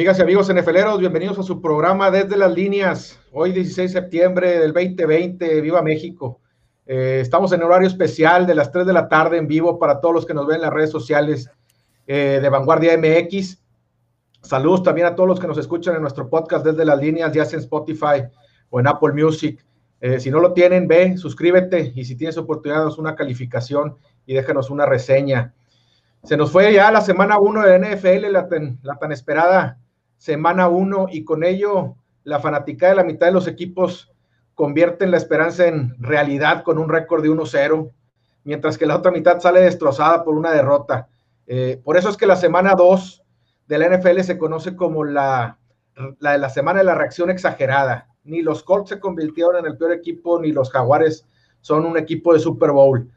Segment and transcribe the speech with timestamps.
[0.00, 3.20] Amigas y amigos NFLeros, bienvenidos a su programa Desde las Líneas.
[3.32, 6.40] Hoy 16 de septiembre del 2020, viva México.
[6.86, 10.14] Eh, estamos en horario especial de las 3 de la tarde en vivo para todos
[10.14, 11.50] los que nos ven en las redes sociales
[12.06, 13.62] eh, de Vanguardia MX.
[14.40, 17.44] Saludos también a todos los que nos escuchan en nuestro podcast Desde las Líneas, ya
[17.44, 18.24] sea en Spotify
[18.70, 19.62] o en Apple Music.
[20.00, 24.32] Eh, si no lo tienen, ve, suscríbete y si tienes oportunidad, danos una calificación y
[24.32, 25.52] déjanos una reseña.
[26.24, 28.48] Se nos fue ya la semana 1 de NFL, la,
[28.82, 29.76] la tan esperada
[30.20, 34.12] semana 1 y con ello la fanática de la mitad de los equipos
[34.54, 37.90] convierten la esperanza en realidad con un récord de 1-0,
[38.44, 41.08] mientras que la otra mitad sale destrozada por una derrota.
[41.46, 43.22] Eh, por eso es que la semana 2
[43.66, 45.58] de la NFL se conoce como la,
[46.18, 48.08] la, la semana de la reacción exagerada.
[48.22, 51.26] Ni los Colts se convirtieron en el peor equipo, ni los Jaguares
[51.62, 53.10] son un equipo de Super Bowl.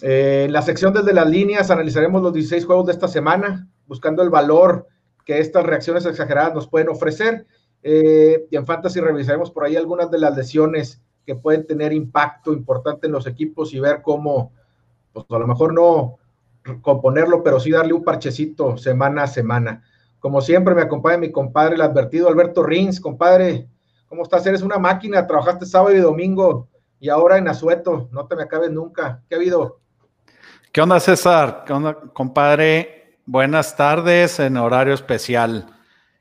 [0.00, 4.22] Eh, en la sección desde las líneas analizaremos los 16 juegos de esta semana, buscando
[4.22, 4.86] el valor
[5.28, 7.46] que estas reacciones exageradas nos pueden ofrecer.
[7.82, 12.54] Eh, y en Fantasy revisaremos por ahí algunas de las lesiones que pueden tener impacto
[12.54, 14.52] importante en los equipos y ver cómo,
[15.12, 16.16] pues a lo mejor no
[16.80, 19.84] componerlo, pero sí darle un parchecito semana a semana.
[20.18, 22.98] Como siempre, me acompaña mi compadre, el advertido Alberto Rins.
[22.98, 23.68] Compadre,
[24.08, 24.46] ¿cómo estás?
[24.46, 26.68] Eres una máquina, trabajaste sábado y domingo
[27.00, 29.20] y ahora en Azueto, no te me acabes nunca.
[29.28, 29.78] ¿Qué ha habido?
[30.72, 31.64] ¿Qué onda, César?
[31.66, 32.97] ¿Qué onda, compadre?
[33.30, 35.66] Buenas tardes en horario especial.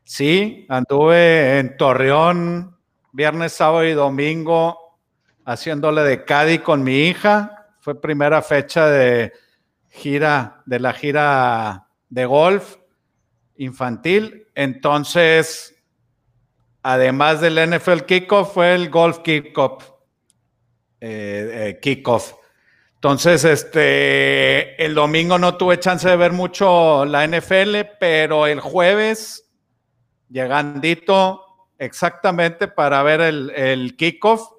[0.04, 2.76] Sí, anduve en Torreón
[3.14, 4.78] viernes, sábado y domingo
[5.46, 7.70] haciéndole de Cádiz con mi hija.
[7.80, 9.32] Fue primera fecha de
[9.88, 12.76] gira, de la gira de golf
[13.56, 14.46] infantil.
[14.54, 15.82] Entonces,
[16.84, 19.92] además del NFL Kickoff, fue el Golf Kickoff.
[21.00, 22.34] Eh, eh, kickoff.
[22.98, 29.48] Entonces, este, el domingo no tuve chance de ver mucho la NFL, pero el jueves
[30.30, 31.44] llegandito
[31.78, 34.50] exactamente para ver el, el kickoff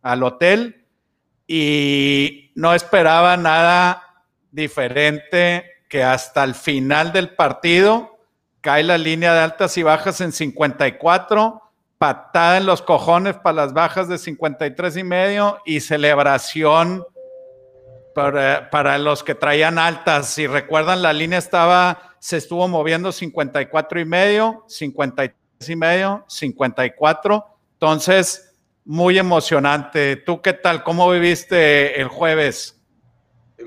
[0.00, 0.86] al hotel
[1.48, 8.16] y no esperaba nada diferente que hasta el final del partido
[8.60, 11.62] cae la línea de altas y bajas en 54,
[11.98, 17.04] patada en los cojones para las bajas de 53 y medio y celebración
[18.18, 20.30] para, para los que traían altas.
[20.30, 27.44] Si recuerdan, la línea estaba se estuvo moviendo 54 y medio, 53 y medio, 54.
[27.74, 30.16] Entonces, muy emocionante.
[30.16, 30.82] ¿Tú qué tal?
[30.82, 32.80] ¿Cómo viviste el jueves?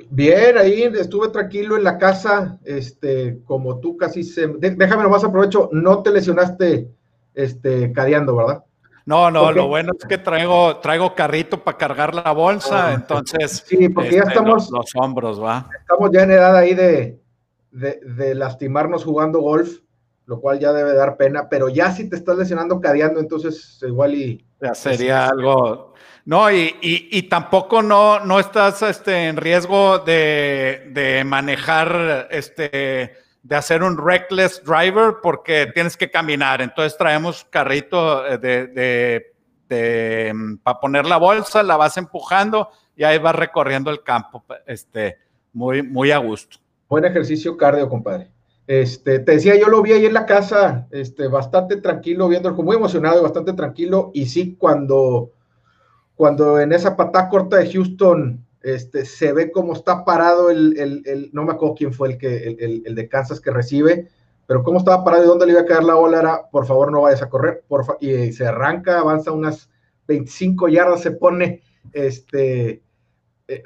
[0.10, 4.48] Bien, ahí estuve tranquilo en la casa, este, como tú casi se...
[4.48, 6.90] Déjame nomás aprovecho, no te lesionaste,
[7.36, 8.66] este, cadeando, ¿verdad?
[9.06, 13.64] No, no, lo bueno es que traigo, traigo carrito para cargar la bolsa, ah, entonces...
[13.66, 14.70] Sí, porque ya este, estamos...
[14.70, 15.70] Los, los, hombros, ¿va?
[15.80, 17.20] Estamos ya en edad ahí de,
[17.72, 19.80] de, lastimarnos jugando golf,
[20.26, 24.16] lo cual ya debe dar pena, pero ya si te estás lesionando cadeando, entonces igual
[24.16, 24.46] y...
[24.62, 25.92] Ya sería algo...
[26.24, 33.56] No, y, y, tampoco no, no estás este, en riesgo de, de, manejar, este, de
[33.56, 36.62] hacer un reckless driver porque tienes que caminar.
[36.62, 39.34] Entonces traemos carrito de, de,
[39.68, 45.18] de para poner la bolsa, la vas empujando y ahí vas recorriendo el campo, este,
[45.54, 46.58] muy, muy a gusto.
[46.88, 48.32] Buen ejercicio cardio, compadre.
[48.68, 52.76] Este, te decía, yo lo vi ahí en la casa, este, bastante tranquilo, viendo muy
[52.76, 54.12] emocionado y bastante tranquilo.
[54.14, 55.32] Y sí, cuando,
[56.16, 61.02] cuando en esa patada corta de Houston, este, se ve cómo está parado el, el,
[61.06, 64.10] el no me acuerdo quién fue el que, el, el, de Kansas que recibe,
[64.48, 66.92] pero cómo estaba parado y dónde le iba a caer la bola era, por favor,
[66.92, 69.70] no vayas a correr, por y se arranca, avanza unas
[70.08, 71.62] 25 yardas, se pone,
[71.94, 72.84] este,
[73.48, 73.64] eh,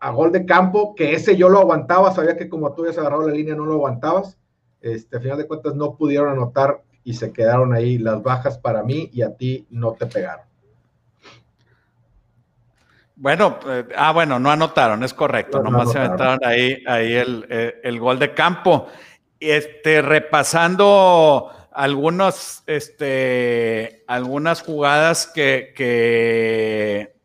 [0.00, 3.28] a, gol de campo, que ese yo lo aguantaba, sabía que como tú habías agarrado
[3.28, 4.38] la línea no lo aguantabas.
[4.80, 8.82] Este, a final de cuentas no pudieron anotar y se quedaron ahí las bajas para
[8.82, 10.46] mí y a ti no te pegaron.
[13.18, 17.46] Bueno, eh, ah, bueno, no anotaron, es correcto, no, nomás se aventaron ahí, ahí el,
[17.48, 18.88] eh, el, gol de campo.
[19.40, 27.16] Este, repasando algunos, este, algunas jugadas que, que,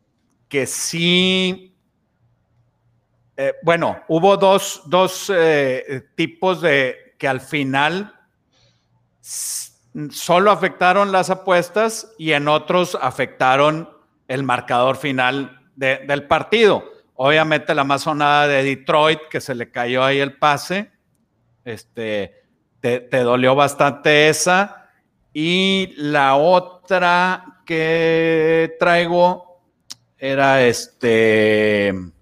[0.48, 1.76] que sí
[3.36, 5.30] eh, bueno, hubo dos, dos
[6.14, 8.14] tipos de que al final
[9.20, 13.90] solo afectaron las apuestas y en otros afectaron
[14.28, 16.84] el marcador final de, del partido.
[17.14, 20.90] Obviamente la más sonada de Detroit, que se le cayó ahí el pase,
[21.64, 22.42] este,
[22.80, 24.90] te, te dolió bastante esa.
[25.32, 29.60] Y la otra que traigo
[30.18, 32.12] era este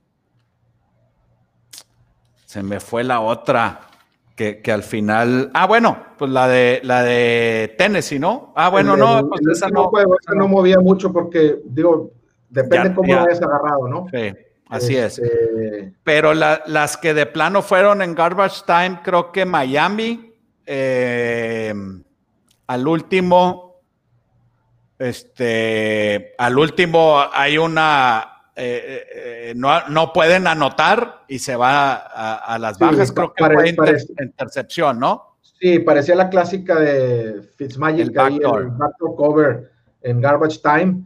[2.51, 3.81] se me fue la otra
[4.35, 5.51] que, al final.
[5.55, 8.53] Ah, bueno, pues la de la de Tennessee, ¿no?
[8.57, 9.89] Ah, bueno, no, pues esa no,
[10.35, 12.11] no, movía mucho porque, digo,
[12.51, 14.07] depende cómo lo hayas agarrado, ¿no?
[14.13, 14.33] Sí,
[14.69, 15.19] así es.
[15.19, 20.35] Este, Pero las que de plano fueron en Garbage Time, creo que Miami,
[20.67, 21.73] eh,
[22.67, 23.81] al último,
[24.99, 28.31] este, al último hay una
[28.63, 33.11] eh, eh, no, pueden anotar y se va a, las bajas.
[33.11, 33.75] Creo que fue
[34.21, 35.39] intercepción, ¿no?
[35.41, 38.73] Sí, parecía la clásica de Fitzmagic, el backdoor.
[39.17, 39.73] cover
[40.03, 41.05] en garbage time,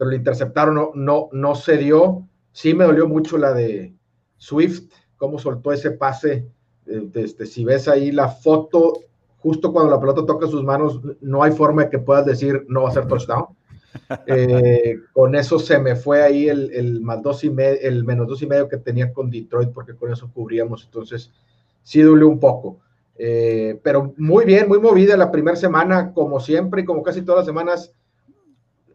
[0.00, 2.26] pero lo interceptaron, no, no, no se dio.
[2.52, 3.94] Sí me dolió mucho la de
[4.38, 6.48] Swift, cómo soltó ese pase.
[6.86, 8.94] Este, si ves ahí la foto,
[9.40, 12.84] justo cuando la pelota toca sus manos, no hay forma de que puedas decir no
[12.84, 13.44] va a ser touchdown.
[14.26, 18.40] Eh, con eso se me fue ahí el, más dos y medio, el menos dos
[18.40, 20.84] y medio que tenía con Detroit, porque con eso cubríamos.
[20.84, 21.30] Entonces,
[21.82, 22.78] sí dolió un poco.
[23.18, 27.40] Eh, pero muy bien, muy movida la primera semana, como siempre y como casi todas
[27.40, 27.92] las semanas,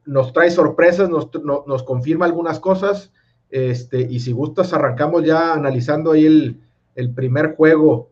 [0.05, 3.11] nos trae sorpresas, nos, nos confirma algunas cosas.
[3.49, 6.61] Este, y si gustas, arrancamos ya analizando ahí el,
[6.95, 8.11] el primer juego.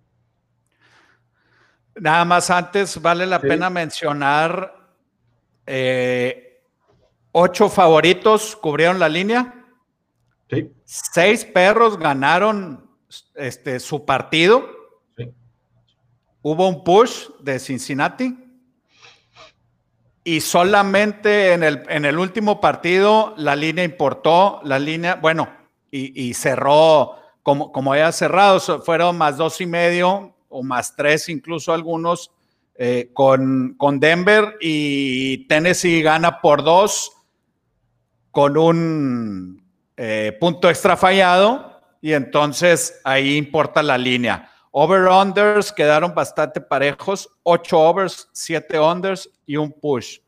[1.96, 4.76] Nada más antes, vale la pena mencionar
[5.66, 6.54] eh,
[7.36, 9.66] Ocho favoritos cubrieron la línea.
[10.52, 10.72] Sí.
[10.86, 12.88] Seis perros ganaron
[13.34, 14.70] este, su partido.
[15.18, 15.34] Sí.
[16.44, 18.43] Hubo un push de Cincinnati.
[20.24, 25.50] Y solamente en el, en el último partido la línea importó, la línea, bueno,
[25.92, 31.72] y, cerró, como, como había cerrado, fueron más dos y medio o más tres, incluso
[31.72, 32.32] algunos,
[32.76, 37.12] eh, con, con Denver y Tennessee gana por dos
[38.32, 39.64] con un
[39.96, 44.50] eh, punto extra fallado y entonces ahí importa la línea.
[44.72, 50.20] Over-unders quedaron bastante parejos, 8 overs, 7 unders y un push.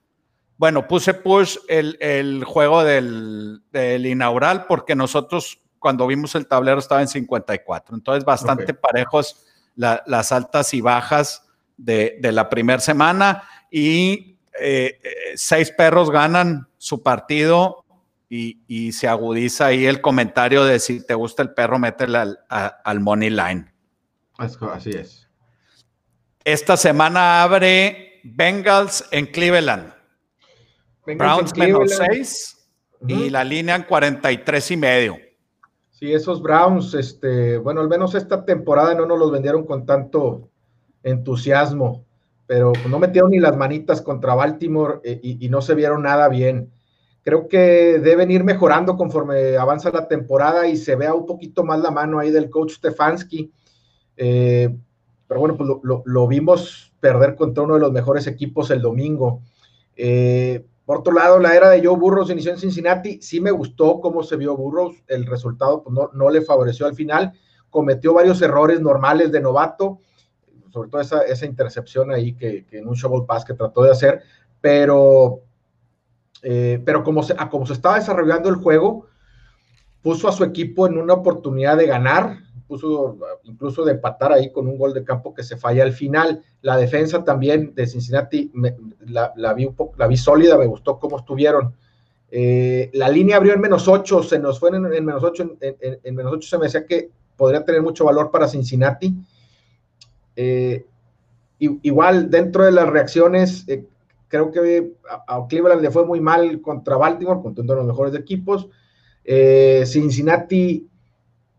[0.58, 7.08] Bueno, puse push el, juego del, inaugural porque nosotros cuando vimos el tablero estaba en
[7.08, 9.46] 54, entonces bastante parejos
[9.76, 11.46] las altas y bajas
[11.78, 17.86] de, la primera semana y eh, eh, seis perros ganan su partido
[18.30, 23.30] y, se agudiza ahí el comentario de si te gusta el perro, métele al, money
[23.30, 23.74] line.
[24.38, 25.30] Así es.
[26.44, 29.94] Esta semana abre Bengals en Cleveland.
[31.06, 32.69] Browns menos 6
[33.07, 35.18] y la línea en 43 y medio.
[35.92, 40.50] Sí, esos Browns, este, bueno, al menos esta temporada no nos los vendieron con tanto
[41.04, 42.04] entusiasmo,
[42.48, 46.72] pero no metieron ni las manitas contra Baltimore eh, y, no se vieron nada bien.
[47.24, 51.80] Creo que deben ir mejorando conforme avanza la temporada y se vea un poquito más
[51.80, 53.51] la mano ahí del coach Stefanski.
[54.18, 54.75] Eh,
[55.27, 55.69] pero bueno, pues
[56.06, 59.44] lo, vimos perder contra uno de los mejores equipos el domingo.
[59.96, 63.22] Eh, por otro lado, la era de Joe Burrows inició en Cincinnati.
[63.22, 65.04] Sí me gustó cómo se vio Burrows.
[65.07, 67.34] El resultado pues, no, le favoreció al final.
[67.69, 70.00] Cometió varios errores normales de novato,
[70.74, 74.24] sobre todo esa, intercepción ahí que, que en un shovel pass que trató de hacer.
[74.60, 75.44] Pero
[76.41, 79.08] eh, pero como se, como se estaba desarrollando el juego,
[80.01, 84.67] puso a su equipo en una oportunidad de ganar, puso incluso de empatar ahí con
[84.67, 86.43] un gol de campo que se falla al final.
[86.62, 88.51] La defensa también de Cincinnati
[89.05, 91.75] la, vi un la vi sólida, me gustó cómo estuvieron.
[92.29, 96.34] Eh, la línea abrió en menos 8, se nos fue en, menos 8, en, menos
[96.34, 99.15] 8 se me decía que podría tener mucho valor para Cincinnati.
[100.36, 100.86] Eh,
[101.60, 103.65] igual dentro de las reacciones,
[104.27, 104.91] Creo que
[105.27, 108.67] a, Cleveland le fue muy mal contra Baltimore, contra uno de los mejores equipos.
[109.24, 110.88] Eh, Cincinnati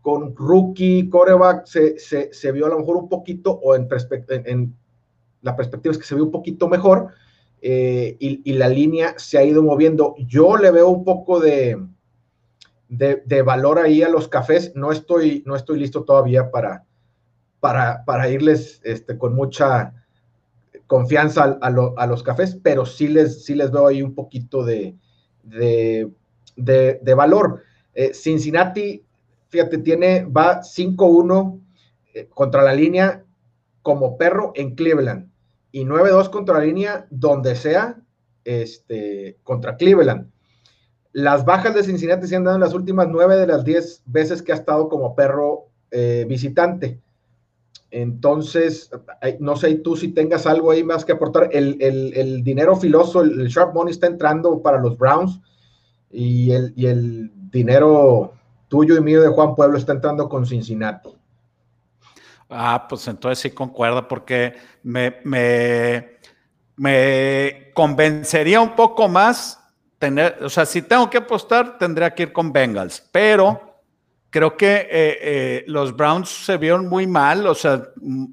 [0.07, 3.89] con rookie, coreback, se, vio a lo mejor un poquito, o en,
[5.41, 7.09] la perspectiva es que se vio un poquito mejor,
[7.61, 10.15] eh, y, la línea se ha ido moviendo.
[10.19, 11.85] Yo le veo un poco de,
[12.87, 14.71] de, valor ahí a los cafés.
[14.75, 16.85] No estoy, no estoy listo todavía para,
[17.59, 19.93] para, para irles este, con mucha
[20.85, 24.95] confianza a, los cafés, pero sí les, sí les veo ahí un poquito de,
[25.43, 27.63] de, valor.
[27.93, 29.03] Eh, Cincinnati,
[29.49, 31.59] fíjate, tiene, va 5-1
[32.13, 33.23] eh, contra la línea
[33.81, 35.29] como perro en Cleveland
[35.71, 38.01] y 9-2 contra la línea donde sea
[38.43, 40.29] este, contra Cleveland.
[41.13, 44.41] Las bajas de Cincinnati se han dado en las últimas 9 de las 10 veces
[44.41, 46.99] que ha estado como perro eh, visitante.
[47.89, 48.91] Entonces,
[49.39, 51.49] no sé tú si tengas algo ahí más que aportar.
[51.53, 55.39] El, dinero filoso, el, sharp money está entrando para los Browns
[56.11, 58.36] y el, y el dinero
[58.67, 61.09] tuyo y mío de Juan Pueblo está entrando con Cincinnati.
[62.49, 66.17] Ah, pues entonces sí concuerda porque me, me,
[66.77, 69.59] me convencería un poco más
[69.99, 73.67] tener, o sea, si tengo que apostar, tendría que ir con Bengals, pero
[74.29, 77.89] creo que eh, eh, los Browns se vieron muy mal, o sea,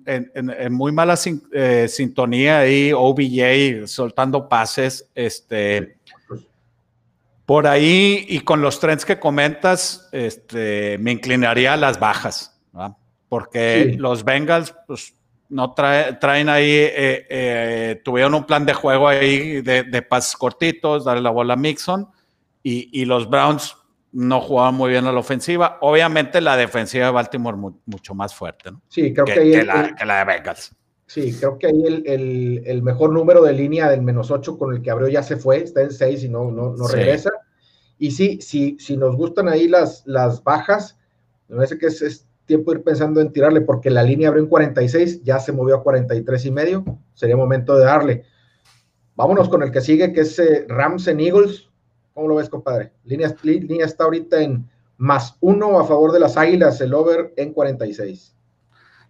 [0.06, 1.18] en, muy mala
[1.52, 5.98] eh, sintonía ahí, OBJ soltando pases, este,
[7.46, 12.60] por ahí y con los trends que comentas, este, me inclinaría a las bajas,
[13.28, 15.14] porque los Bengals, pues,
[15.48, 16.90] no traen ahí,
[18.04, 22.08] tuvieron un plan de juego ahí de, pases cortitos, darle la bola a Mixon,
[22.62, 23.76] y, y los Browns
[24.14, 25.78] no jugaba muy bien a la ofensiva.
[25.80, 28.80] Obviamente la defensiva de Baltimore mucho más fuerte, ¿no?
[28.88, 30.74] Sí, creo que, ahí que, la, de Bengals.
[31.06, 34.90] Sí, creo que ahí el, mejor número de línea del menos 8 con el que
[34.90, 37.30] abrió ya se fue, está en 6 y no, no, no regresa.
[37.98, 40.98] Y sí, sí, si nos gustan ahí las, las bajas,
[41.48, 44.48] me parece que es, tiempo de ir pensando en tirarle, porque la línea abrió en
[44.48, 46.84] 46, ya se movió a 43 y medio,
[47.14, 48.24] sería momento de darle.
[49.16, 51.70] Vámonos con el que sigue, que es eh, Rams en Eagles.
[52.12, 52.92] ¿Cómo lo ves, compadre?
[53.04, 54.68] Línea, línea está ahorita en
[54.98, 58.34] más uno a favor de las Águilas, el over en 46.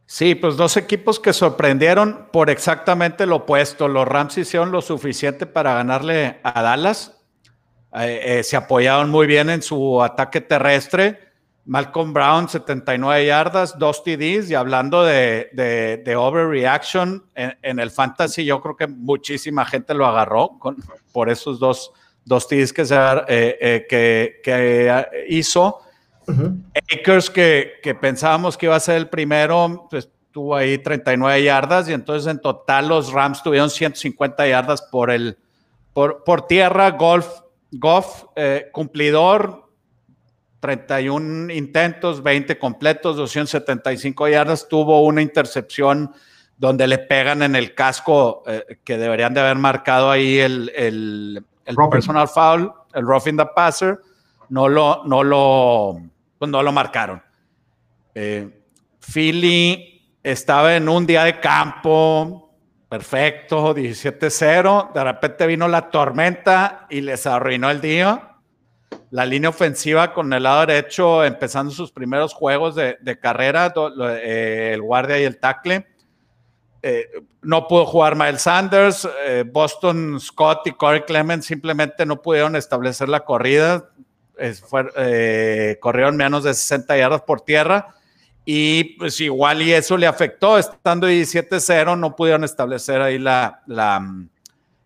[0.07, 3.89] Sí, pues dos equipos que sorprendieron por exactamente lo opuesto.
[3.89, 7.19] Los Rams hicieron lo suficiente para ganarle a Dallas.
[7.95, 11.21] Eh, eh, se apoyaron muy bien en su ataque terrestre.
[11.67, 14.51] Malcolm Brown, 79 yardas, dos TDs.
[14.51, 20.59] Y hablando de, de, overreaction en, el fantasy, yo creo que muchísima gente lo agarró
[21.13, 21.93] por esos dos
[22.25, 25.07] dos TDs que, eh, eh, que, que
[26.27, 27.01] eh, hizo.
[27.01, 31.89] Akers, que, que, pensábamos que iba a ser el primero, pues tuvo ahí 39 yardas
[31.89, 35.39] y entonces en total los Rams tuvieron 150 yardas por, el,
[35.93, 36.91] por, por tierra.
[36.91, 37.27] Golf,
[37.71, 38.25] Goff,
[38.73, 39.69] cumplidor,
[40.61, 44.69] 31 intentos, 20 completos, 275 yardas.
[44.69, 46.13] Tuvo una intercepción
[46.57, 48.43] donde le pegan en el casco
[48.85, 54.01] que deberían de haber marcado ahí el, el, el personal foul, el roughing the passer,
[54.49, 56.01] no lo, no lo,
[56.39, 57.23] pues no lo marcaron.
[58.15, 58.63] Eh,
[59.01, 62.55] Philly estaba en un día de campo,
[62.89, 68.31] perfecto, 17-0, de repente vino la tormenta y les arruinó el día.
[69.11, 73.73] La línea ofensiva con el lado derecho, empezando sus primeros juegos de, carrera,
[74.23, 75.87] eh, el guardia y el tackle
[76.83, 77.09] eh,
[77.43, 79.09] no pudo jugar Miles Sanders,
[79.51, 83.91] Boston Scott y Corey Clemens simplemente no pudieron establecer la corrida,
[84.39, 87.95] eh, corrieron menos de 60 yardas por tierra
[88.45, 93.63] y pues igual y eso le afectó, estando 17-0 no pudieron establecer ahí la,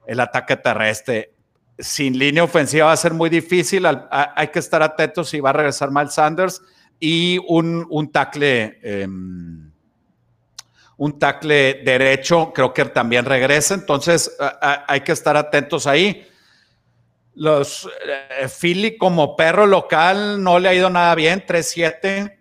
[0.07, 1.33] el ataque terrestre.
[1.79, 5.55] Sin línea ofensiva va a ser muy difícil, hay que estar atentos si va a
[5.55, 6.63] regresar Miles Sanders
[6.99, 9.71] y un, un tackle em,
[10.99, 14.37] un tackle derecho, creo que también regresa, entonces
[14.89, 16.27] hay que estar atentos ahí.
[17.39, 22.37] Los eh, Philly como perro local no le ha ido nada bien, 3-7,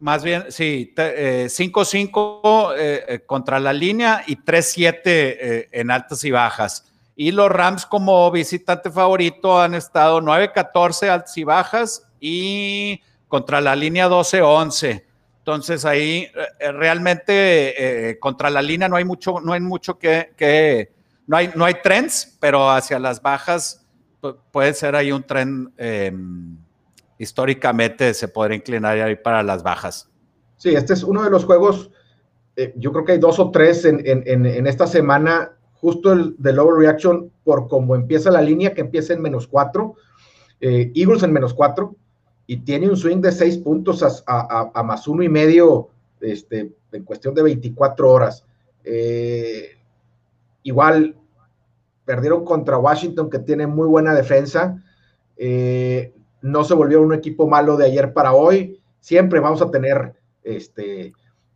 [0.00, 6.92] más bien, sí, 5-5 eh, eh, contra la línea y 3-7 en altas y bajas.
[7.16, 13.74] Y los Rams como visitante favorito han estado 9-14 altas y bajas y contra la
[13.74, 15.04] línea 12-11.
[15.44, 16.26] Entonces ahí
[16.58, 20.90] eh, realmente eh, contra la línea no hay mucho, no hay mucho que,
[21.26, 23.83] no, hay, no hay trends, pero hacia las bajas
[24.50, 26.56] puede ser ahí un tren em,
[27.18, 30.10] históricamente se podría inclinar ahí para las bajas.
[30.56, 31.90] Sí, este es uno de los juegos,
[32.56, 36.76] eh, yo creo que hay dos o tres en, esta semana, justo el de lower
[36.76, 39.96] reaction por cómo empieza la línea, que empieza en menos cuatro,
[40.60, 41.96] Eagles en menos cuatro,
[42.46, 45.88] y tiene un swing de seis puntos a, más uno y medio
[46.20, 48.44] este, en cuestión de 24 horas.
[48.84, 49.78] Eh,
[50.62, 51.16] igual
[52.04, 54.82] perdieron contra Washington, que tiene muy buena defensa.
[55.36, 58.80] Eh, no se volvió un equipo malo de ayer para hoy.
[59.00, 61.12] Siempre vamos a tener este,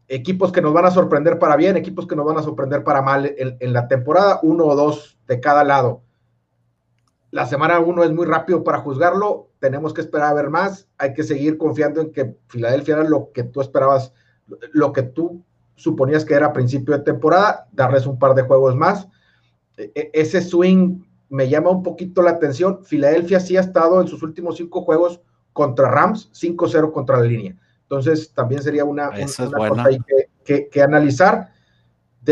[0.09, 3.03] equipos que nos van a sorprender para bien, equipos que nos van a sorprender para
[3.03, 6.03] mal en la temporada, uno o dos de cada lado.
[7.31, 11.13] La semana uno es muy rápido para juzgarlo, tenemos que esperar a ver más, hay
[11.13, 14.15] que seguir confiando en que Filadelfia era lo que tú esperabas,
[14.73, 18.75] lo que tú suponías que era a principio de temporada, darles un par de juegos
[18.77, 19.09] más.
[19.79, 22.85] E, ese swing me llama un poquito la atención.
[22.85, 25.21] Filadelfia sí ha estado en sus últimos cinco juegos
[25.53, 27.57] contra Rams, 5-0 contra la línea.
[27.83, 29.99] Entonces también sería una, cosa ahí
[30.45, 31.51] que, que analizar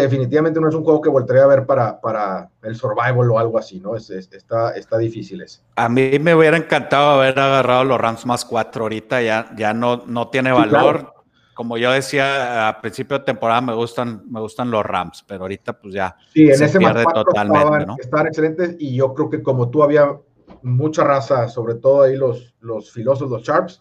[0.03, 3.59] definitivamente no es un juego que volvería a ver para, para el survival o algo
[3.59, 3.97] así, ¿no?
[3.97, 5.61] Es, está, está difícil ese.
[5.77, 10.05] A mí me hubiera encantado haber agarrado los Rams más cuatro ahorita, ya, ya no,
[10.07, 11.15] no tiene valor.
[11.57, 15.73] Como yo decía a principio de temporada, me gustan, me gustan los Rams, pero ahorita
[15.81, 17.59] pues ya sí, en ese pierde totalmente.
[17.59, 17.97] Estaban, ¿no?
[17.99, 20.19] estaban excelentes y yo creo que como tú había
[20.61, 23.81] mucha raza, sobre todo ahí los, los filosos, los Sharps,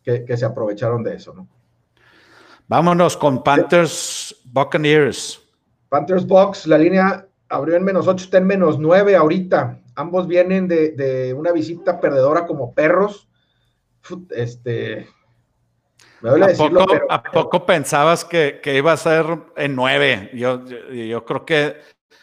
[0.00, 1.48] que, que se aprovecharon de eso, ¿no?
[2.68, 5.42] Vámonos con Panthers Buccaneers.
[5.88, 9.80] Panthers Box, la línea abrió en menos 8, está en menos 9 ahorita.
[9.96, 13.28] Ambos vienen de, de, una visita perdedora como perros.
[14.30, 15.08] Este.
[16.20, 19.24] Me duele ¿A, decirlo, poco, pero, ¿A poco pensabas que, que, iba a ser
[19.56, 20.30] en 9?
[20.34, 21.76] Yo, yo, yo, creo que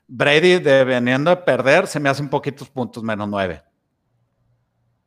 [0.07, 3.61] Brady, de, veniendo de perder, se me hacen poquitos puntos menos 9.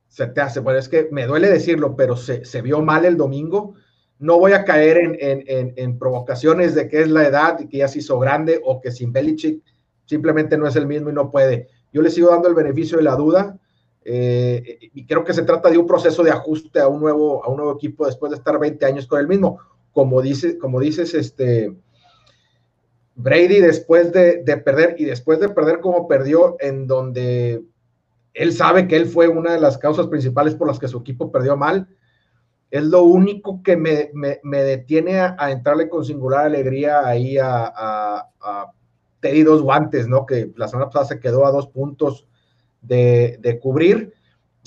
[0.08, 3.16] Se te hace, bueno, es que me duele decirlo, pero se, se vio mal el
[3.16, 3.74] domingo
[4.18, 7.78] no voy a caer en, en, en, provocaciones de que es la edad y que
[7.78, 9.62] ya se hizo grande o que sin Belichick
[10.06, 11.68] simplemente no es el mismo y no puede.
[11.92, 13.58] Yo le sigo dando el beneficio de la duda
[14.10, 17.48] eh, y creo que se trata de un proceso de ajuste a un nuevo, a
[17.50, 19.58] un nuevo equipo después de estar 20 años con el mismo.
[19.92, 21.76] Como, dice, como dices, este,
[23.16, 27.62] Brady después de, de perder y después de perder como perdió en donde
[28.32, 31.30] él sabe que él fue una de las causas principales por las que su equipo
[31.30, 31.86] perdió mal
[32.70, 38.28] es lo único que me, me, detiene a, entrarle con singular alegría ahí a, a,
[38.40, 38.72] a,
[39.20, 40.26] Teddy Dos Guantes, ¿no?
[40.26, 42.28] Que la semana pasada se quedó a dos puntos
[42.80, 44.12] de, de cubrir.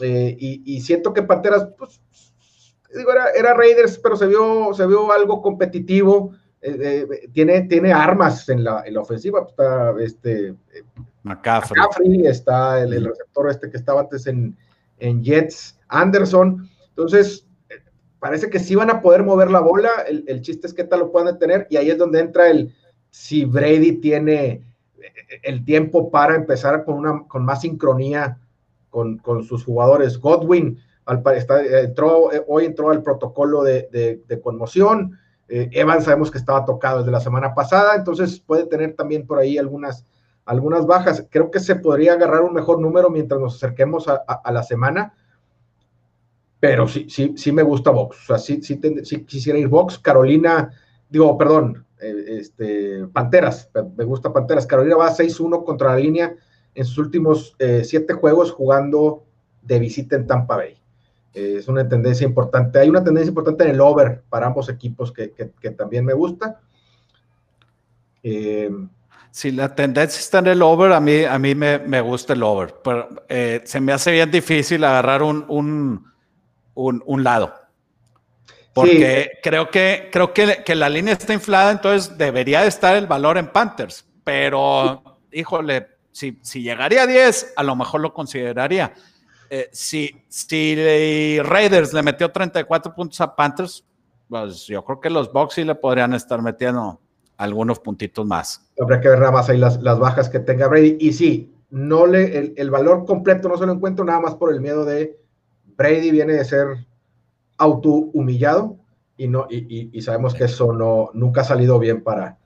[0.01, 2.01] Eh, y, y, siento que Panteras, pues,
[2.95, 6.33] digo, era, era, Raiders, pero se vio, se vio algo competitivo.
[6.61, 9.45] Eh, eh, tiene, tiene armas en la, en la ofensiva.
[9.47, 10.55] Está este.
[11.23, 11.81] McCaffrey.
[11.81, 14.57] McCaffrey está el, el, receptor este que estaba antes en,
[14.99, 16.69] en Jets, Anderson.
[16.89, 17.47] Entonces,
[18.19, 20.99] parece que sí van a poder mover la bola, el, el, chiste es qué tal
[20.99, 22.73] lo puedan detener, y ahí es donde entra el,
[23.09, 24.63] si Brady tiene
[25.43, 28.37] el tiempo para empezar con, una, con más sincronía
[28.89, 30.19] con, con sus jugadores.
[30.19, 36.99] Godwin al, eh, hoy entró al protocolo de, conmoción, eh, Evan sabemos que estaba tocado
[36.99, 40.05] desde la semana pasada, entonces puede tener también por ahí algunas,
[40.45, 41.25] algunas bajas.
[41.29, 45.13] Creo que se podría agarrar un mejor número mientras nos acerquemos a, la semana
[46.59, 48.17] pero sí, sí, sí me gusta Vox.
[48.21, 49.97] O sea, sí, sí, sí quisiera ir Vox.
[49.97, 50.71] Carolina,
[51.09, 54.65] digo, perdón, este, Panteras, me gusta Panteras.
[54.65, 56.35] Carolina va 6-1 contra la línea
[56.73, 59.25] en sus últimos eh, siete juegos jugando
[59.61, 60.77] de visita en Tampa Bay.
[61.33, 62.79] Eh, es una tendencia importante.
[62.79, 66.59] Hay una tendencia importante en el over para ambos equipos que, que, también me gusta.
[68.23, 68.69] Eh,
[69.31, 72.43] si la tendencia está en el over, a mí, a mí me, me gusta el
[72.43, 72.75] over.
[72.83, 76.11] Pero eh, se me hace bien difícil agarrar un
[76.73, 77.53] un, un lado.
[78.73, 79.39] Porque sí.
[79.43, 83.37] creo, que, creo que, que, la línea está inflada, entonces debería de estar el valor
[83.37, 84.05] en Panthers.
[84.23, 88.93] Pero, híjole, si, si llegaría a 10, a lo mejor lo consideraría.
[89.49, 93.83] Eh, si, si Raiders le metió 34 puntos a Panthers,
[94.29, 97.01] pues yo creo que los Bucks sí le podrían estar metiendo
[97.35, 98.71] algunos puntitos más.
[98.79, 100.95] Habría que ver nada más ahí las, las bajas que tenga Brady.
[101.01, 104.53] Y sí, no le, el, el valor completo no se lo encuentro nada más por
[104.53, 105.19] el miedo de
[105.75, 106.67] Brady viene de ser
[107.61, 108.77] auto humillado
[109.15, 112.39] y, no, y, y, sabemos que eso no, nunca ha salido bien para,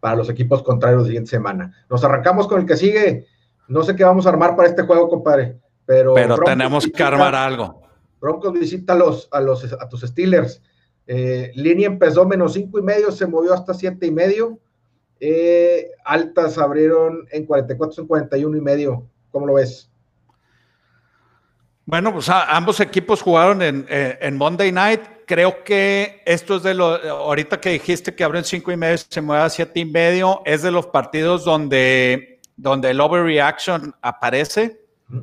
[0.00, 1.76] para los equipos contrarios la siguiente semana.
[1.90, 3.26] Nos arrancamos con el que sigue.
[3.68, 5.58] No sé qué vamos a armar para este juego, compadre.
[5.84, 7.82] Pero, pero tenemos visita, que armar algo.
[8.18, 10.62] Broncos visita a, los, a, los, a tus Steelers.
[11.06, 14.58] Eh, línea empezó menos cinco y medio, se movió hasta siete y medio.
[15.20, 19.06] Eh, altas abrieron en 44, en 41 y medio.
[19.30, 19.91] ¿Cómo lo ves?
[21.92, 25.02] Bueno, pues a, ambos equipos jugaron en, eh, en, Monday Night.
[25.26, 29.20] Creo que esto es de lo, ahorita que dijiste que abren cinco y medio, se
[29.20, 34.80] mueve a siete y medio, es de los partidos donde, donde el overreaction aparece.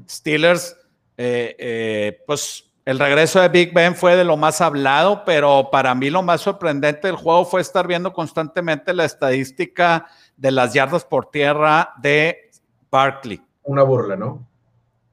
[0.07, 0.77] Steelers,
[1.17, 5.95] eh, eh, pues el regreso de Big Ben fue de lo más hablado, pero para
[5.95, 10.05] mí lo más sorprendente del juego fue estar viendo constantemente la estadística
[10.37, 12.51] de las yardas por tierra de
[12.91, 13.41] Barkley.
[13.63, 14.48] Una burla, ¿no?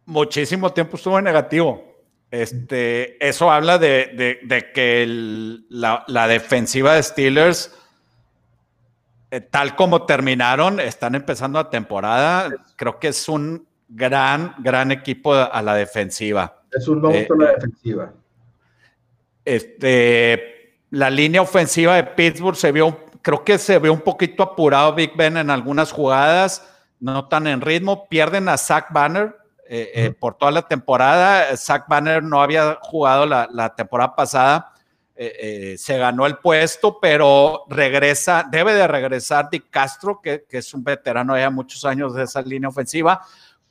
[0.06, 1.84] Muchísimo tiempo estuvo en negativo.
[2.30, 7.72] Este, eso habla de, de, de que el, la, la, defensiva de Steelers,
[9.30, 12.52] eh, tal como terminaron, están empezando la temporada.
[12.76, 16.62] Creo que es un gran, gran equipo a la defensiva.
[16.72, 18.12] Es un monstruo eh, la defensiva.
[19.44, 24.94] Este, la línea ofensiva de Pittsburgh se vio, creo que se vio un poquito apurado
[24.94, 28.08] Big Ben en algunas jugadas, no tan en ritmo.
[28.08, 29.36] Pierden a Zach Banner,
[29.68, 31.56] eh, eh, por toda la temporada.
[31.56, 34.72] Zach Banner no había jugado la, la temporada pasada,
[35.18, 40.58] eh, eh, se ganó el puesto, pero regresa, debe de regresar Dick Castro, que, que,
[40.58, 43.22] es un veterano ya muchos años de esa línea ofensiva.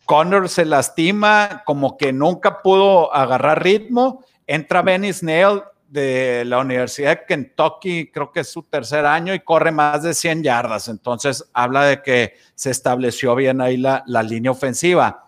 [0.05, 4.23] Connor se lastima, como que nunca pudo agarrar ritmo.
[4.47, 9.39] Entra Benny Snell de la Universidad de Kentucky, creo que es su tercer año y
[9.39, 10.87] corre más de 100 yardas.
[10.87, 15.24] Entonces habla de que se estableció bien ahí la, línea ofensiva.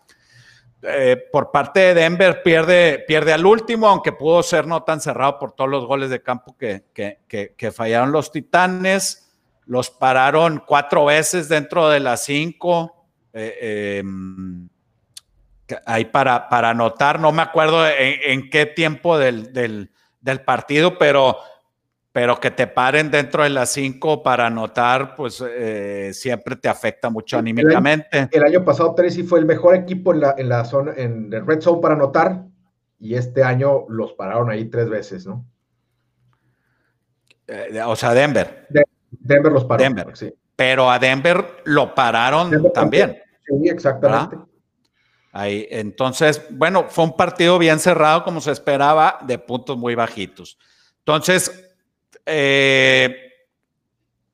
[0.83, 5.39] Eh, por parte de Denver pierde, pierde al último, aunque pudo ser no tan cerrado
[5.39, 9.23] por todos los goles de campo que, que, fallaron los Titanes.
[9.65, 13.07] Los pararon cuatro veces dentro de las cinco.
[13.33, 14.69] Eh, em,
[15.85, 21.37] ahí para, para anotar, no me acuerdo en, qué tiempo del, del partido, pero,
[22.11, 27.09] pero que te paren dentro de las cinco para anotar, pues eh, siempre te afecta
[27.09, 28.29] mucho anímicamente.
[28.31, 31.45] El año, pasado Tracy fue el mejor equipo en la, en la zona, en el
[31.45, 32.43] red zone para anotar,
[32.99, 35.45] y este año los pararon ahí tres veces, ¿no?
[37.47, 38.67] Eh, o sea, Denver.
[39.09, 39.83] Denver los paró.
[39.83, 40.07] Denver.
[40.15, 40.33] Sí.
[40.55, 43.21] Pero a Denver lo pararon también.
[43.45, 44.37] Sí, exactamente.
[45.31, 50.57] Ahí, entonces, bueno, fue un partido bien cerrado como se esperaba, de puntos muy bajitos.
[50.99, 51.66] Entonces,
[52.27, 53.27] eh,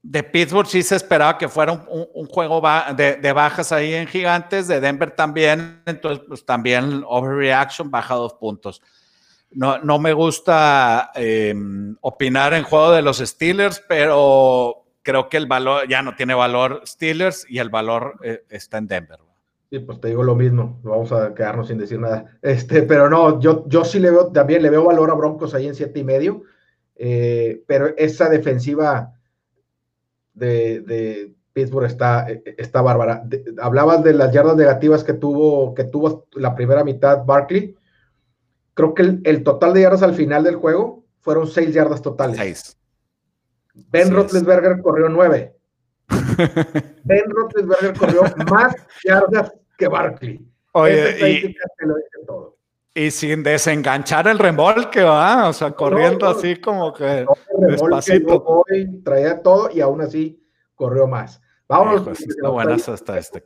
[0.03, 2.61] de Pittsburgh sí se esperaba que fuera un, juego
[2.95, 8.81] de, bajas ahí en Gigantes, de Denver también, entonces pues también overreaction baja dos puntos.
[9.51, 15.45] No, no me gusta em, opinar en juego de los Steelers, pero creo que el
[15.45, 19.19] valor ya no tiene valor Steelers y el valor eh, está en Denver.
[19.69, 22.37] Sí, pues te digo lo mismo, vamos a quedarnos sin decir nada.
[22.41, 25.67] Este, pero no, yo, yo sí le veo, también le veo valor a Broncos ahí
[25.67, 26.43] en siete y medio,
[26.95, 29.13] eh, pero esa defensiva
[30.33, 32.27] de, Pittsburgh está,
[32.57, 33.23] está bárbara.
[33.61, 37.75] hablabas de las yardas negativas que tuvo, que tuvo la primera mitad Barkley.
[38.73, 42.37] Creo que el, total de yardas al final del juego fueron seis yardas totales.
[42.37, 42.77] Seis.
[43.73, 45.55] Ben Roethlisberger corrió nueve.
[47.03, 50.47] ben Roethlisberger corrió más yardas que Barkley.
[50.71, 51.55] Oye, y,
[53.11, 55.49] sin desenganchar el remolque, ¿va?
[55.49, 57.25] O sea, corriendo así como que
[57.57, 58.63] despacito.
[59.03, 60.39] traía todo y aún así
[60.75, 61.41] corrió más.
[61.67, 62.07] Vamos.
[62.87, 63.43] hasta este.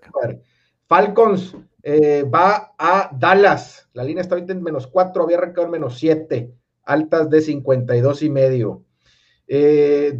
[0.88, 3.90] Falcons eh, va a Dallas.
[3.94, 6.52] La línea está ahorita en menos 4, había arrancado en menos 7,
[6.84, 8.84] altas de 52 y medio.
[9.48, 10.20] Eh,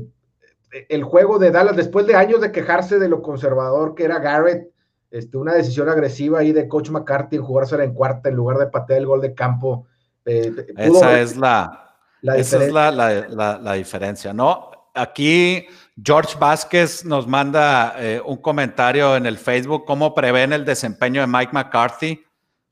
[0.90, 4.72] el juego de Dallas, después de años de quejarse de lo conservador que era Garrett,
[5.10, 8.68] este, una decisión agresiva ahí de Coach McCarthy en jugársela en cuarta en lugar de
[8.68, 9.88] patear el gol de campo.
[10.26, 11.96] Eh, esa es la,
[12.36, 14.72] esa es la, diferencia, ¿no?
[14.94, 15.66] Aquí
[16.04, 21.28] George Vázquez nos manda eh, un comentario en el Facebook, ¿cómo prevén el desempeño de
[21.28, 22.24] Mike McCarthy?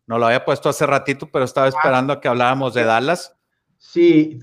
[0.08, 3.36] No lo había puesto hace ratito, pero estaba esperando a que habláramos de Dallas.
[3.78, 4.39] Sí,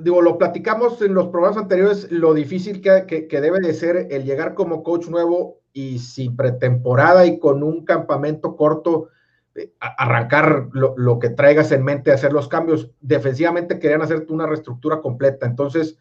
[0.00, 4.54] digo, lo platicamos en los programas anteriores, lo difícil que, debe de ser el llegar
[4.54, 9.10] como coach nuevo y sin pretemporada y con un campamento corto,
[9.54, 12.92] eh, arrancar lo, que traigas en mente, hacer los cambios.
[13.02, 15.44] Defensivamente querían hacer una reestructura completa.
[15.44, 15.98] Entonces,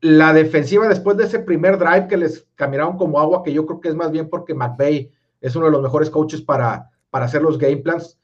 [0.00, 3.80] la defensiva después de ese primer drive que les caminaron como agua, que yo creo
[3.80, 7.42] que es más bien porque McVay es uno de los mejores coaches para, para hacer
[7.42, 8.18] los game plans.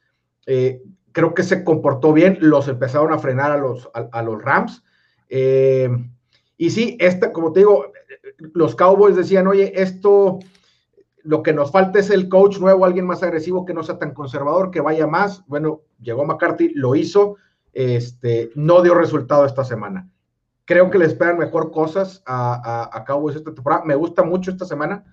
[0.47, 4.83] Eh, creo que se comportó bien, los empezaron a frenar a los, a, los Rams.
[5.29, 5.87] Eh,
[6.57, 7.91] y sí, esta, como te digo,
[8.53, 10.39] los Cowboys decían, oye, esto,
[11.23, 14.13] lo que nos falta es el coach nuevo, alguien más agresivo que no sea tan
[14.13, 15.45] conservador, que vaya más.
[15.47, 17.37] Bueno, llegó McCarthy, lo hizo,
[17.73, 20.09] este, no dio resultado esta semana.
[20.65, 23.83] Creo que le esperan mejor cosas a, Cowboys esta temporada.
[23.85, 25.03] Me gusta mucho esta semana,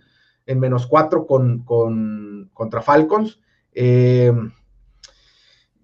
[0.46, 3.40] en menos cuatro con, con, contra Falcons.
[3.72, 4.32] Eh,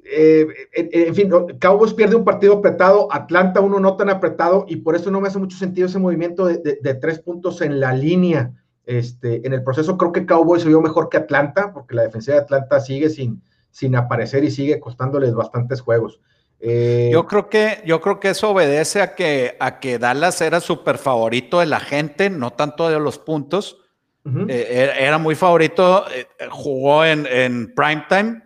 [0.05, 4.97] eh, en fin, Cowboys pierde un partido apretado, Atlanta uno no tan apretado, y por
[4.97, 8.53] eso no me hace mucho sentido ese movimiento de, tres puntos en la línea.
[8.87, 12.33] Este, en el proceso creo que Cowboys se vio mejor que Atlanta, porque la defensa
[12.33, 16.21] de Atlanta sigue sin, sin aparecer y sigue costándoles bastantes juegos.
[16.61, 20.61] Eh, yo creo que yo creo que eso obedece a que a que Dallas era
[20.61, 23.79] súper favorito de la gente, no tanto de los puntos.
[24.49, 26.05] Eh, era muy favorito,
[26.51, 28.44] jugó en, en primetime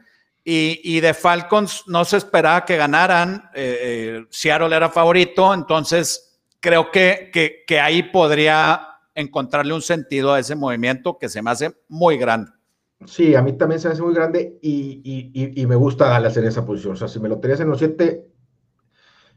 [0.51, 3.51] y, de Falcons no se esperaba que ganaran.
[3.55, 7.31] Eh, eh, Seattle era favorito, entonces creo que,
[7.67, 8.81] que, ahí podría
[9.15, 12.51] encontrarle un sentido a ese movimiento que se me hace muy grande.
[13.05, 16.65] Sí, a mí también se me hace muy grande y, me gusta Dallas en esa
[16.65, 16.95] posición.
[16.95, 18.27] O sea, si me lo tenías en los siete,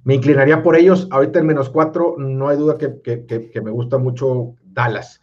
[0.05, 1.09] me inclinaría por ellos.
[1.11, 5.19] Ahorita en menos cuatro, no hay duda que, que me gusta mucho Dallas.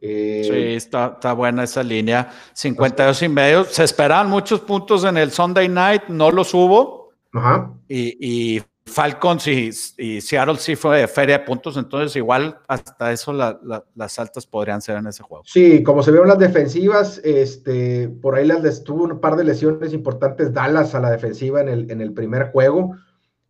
[0.00, 2.30] Eh, sí, está, está, buena esa línea.
[2.54, 3.64] 52 y medio.
[3.64, 7.10] Se esperaban muchos puntos en el Sunday night, no los hubo.
[7.32, 7.72] Ajá.
[7.88, 13.32] Y, y Falcons y, Seattle sí fue de feria de puntos, entonces igual hasta eso
[13.32, 15.44] las altas podrían ser en ese juego.
[15.46, 19.92] Sí, como se vieron las defensivas, este, por ahí las tuvo un par de lesiones
[19.92, 22.96] importantes Dallas a la defensiva en el, en el primer juego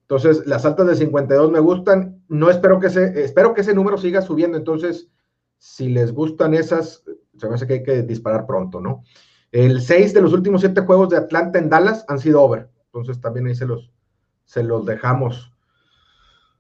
[0.03, 2.23] Entonces, las altas de 52 me gustan.
[2.29, 4.59] No espero que se, espero que ese número siga subiendo.
[4.59, 5.09] Entonces,
[5.61, 7.05] si les gustan esas,
[7.37, 9.05] se me hace que hay que disparar pronto, ¿no?
[9.53, 12.71] El 6 de los últimos 7 juegos de Atlanta en Dallas han sido over.
[12.87, 13.93] Entonces, también ahí se los,
[14.47, 15.53] se los dejamos.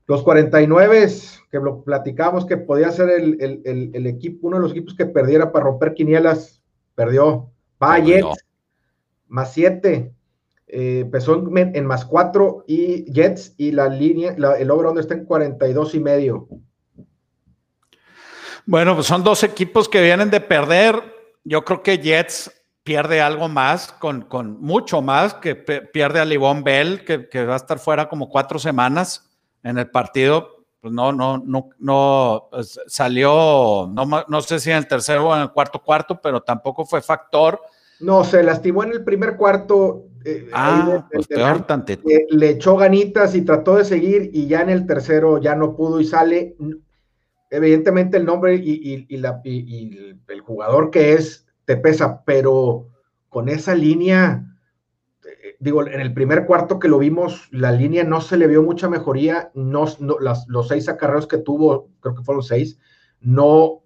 [0.06, 1.08] Los 49,
[1.50, 5.64] que lo platicamos que podía ser el, equipo, uno de los equipos que perdiera para
[5.64, 6.62] romper quinielas,
[6.94, 7.50] perdió.
[7.82, 8.44] Va Jets,
[9.28, 10.12] más 7
[10.66, 15.94] eh, empezó en, más 4 y Jets y la línea, el over está en 42
[15.94, 16.48] y medio.
[18.70, 21.02] Bueno, pues son dos equipos que vienen de perder.
[21.42, 22.52] Yo creo que Jets
[22.84, 27.54] pierde algo más, con, con mucho más, que pierde a Livon Bell, que, que, va
[27.54, 29.28] a estar fuera como cuatro semanas
[29.64, 30.64] en el partido.
[30.80, 35.34] Pues no, no, no, no pues salió, no, no sé si en el tercero o
[35.34, 37.60] en el cuarto cuarto, pero tampoco fue factor.
[37.98, 43.34] No, se lastimó en el primer cuarto eh, ah, pues peor eh, le echó ganitas
[43.34, 46.54] y trató de seguir y ya en el tercero ya no pudo y sale.
[47.50, 52.88] Evidentemente el nombre y, el jugador que es te pesa, pero
[53.28, 54.56] con esa línea,
[55.24, 58.62] eh, digo, en el primer cuarto que lo vimos, la línea no se le vio
[58.62, 62.78] mucha mejoría, no, los seis acarreos que tuvo, creo que fueron seis,
[63.20, 63.82] no,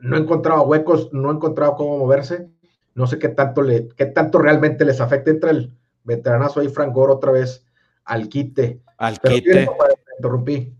[0.00, 2.50] no encontraba huecos, no encontraba cómo moverse
[2.94, 5.30] no sé qué tanto, le, qué tanto realmente les afecta.
[5.30, 7.66] Entra el veteranazo ahí, Frank Gore, otra vez
[8.04, 8.80] al quite.
[8.98, 9.68] Al quite.
[10.16, 10.72] interrumpí.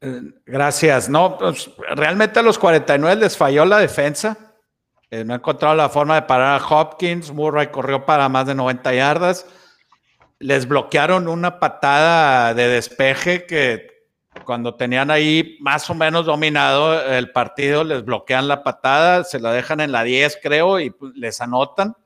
[0.00, 1.08] Eh, gracias.
[1.08, 4.36] No, pues, realmente a los 49 les falló la defensa.
[5.10, 7.30] Eh, no ha encontrado la forma de parar a Hopkins.
[7.32, 9.46] Murray corrió para más de 90 yardas.
[10.38, 13.96] Les bloquearon una patada de despeje que
[14.44, 19.52] cuando tenían ahí más o menos dominado el partido, les bloquean la patada, se la
[19.52, 21.96] dejan en la 10, creo, y pues, les anotan.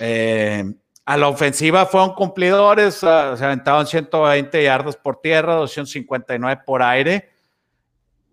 [0.00, 0.64] Eh,
[1.04, 7.30] a la ofensiva fueron cumplidores, se aventaban 120 yardas por tierra, 259 por aire.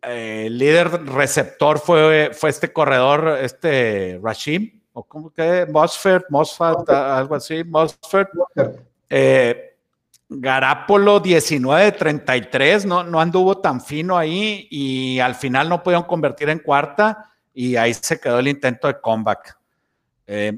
[0.02, 6.90] Eh, el líder receptor fue, fue este corredor, este Rashim, o como que Mosfert, Mosfert,
[6.90, 8.30] algo así, Mosfert.
[9.10, 9.76] Eh,
[10.30, 16.60] Garapolo 19-33, no, no anduvo tan fino ahí y al final no pudieron convertir en
[16.60, 19.58] cuarta y ahí se quedó el intento de comeback.
[20.26, 20.58] Eh,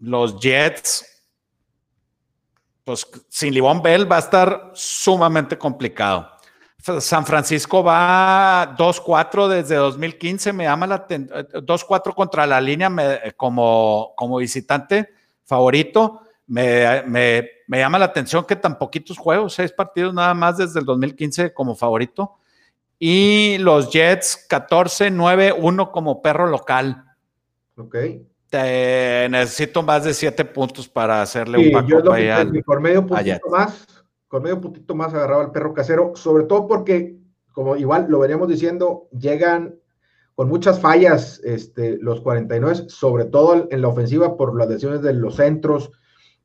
[0.00, 1.13] los Jets,
[2.84, 6.30] pues sin Livon Bell va a estar sumamente complicado.
[7.00, 12.92] San Francisco va 2-4 desde 2015, me llama la 2-4 contra la línea
[13.36, 15.08] como, como visitante
[15.44, 20.86] favorito me, llama la atención que tan poquitos juegos, seis partidos nada más desde el
[20.86, 22.36] 2015 como favorito.
[22.98, 27.04] Y los Jets 14-9-1 como perro local.
[27.76, 27.96] Ok.
[28.62, 32.02] Necesito más de siete puntos para hacerle un paco
[32.64, 33.86] Por medio puntito más,
[34.28, 37.16] con medio puntito más agarraba al perro casero, sobre todo porque,
[37.52, 39.76] como igual lo veníamos diciendo, llegan
[40.34, 45.14] con muchas fallas este, los 49, sobre todo en la ofensiva por las lesiones de
[45.14, 45.92] los centros,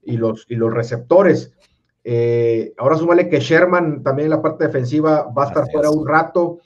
[0.04, 1.54] y los, y los receptores.
[2.04, 6.08] Eh, ahora súmale que Sherman también en la parte defensiva va a estar fuera un
[6.08, 6.60] rato.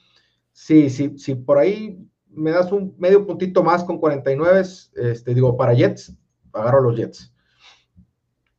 [0.51, 1.97] Sí, sí, sí, por ahí
[2.35, 4.61] me das un medio puntito más con 49,
[4.95, 6.15] este, digo, para Jets,
[6.51, 7.33] agarro los Jets.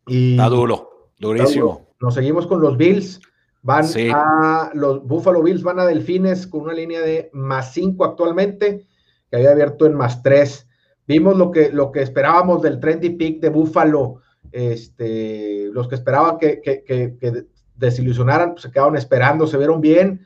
[0.06, 1.94] Y está duro, durísimo.
[2.00, 3.20] Nos seguimos con los Bills.
[3.62, 8.86] Van a los Buffalo Bills, van a Delfines con una línea de más 5 actualmente,
[9.30, 10.68] que había abierto en más 3.
[11.06, 14.20] Vimos lo que, lo que esperábamos del trendy pick de Buffalo
[14.54, 20.24] este, los que esperaban que, desilusionaran, pues se quedaron esperando, se vieron bien.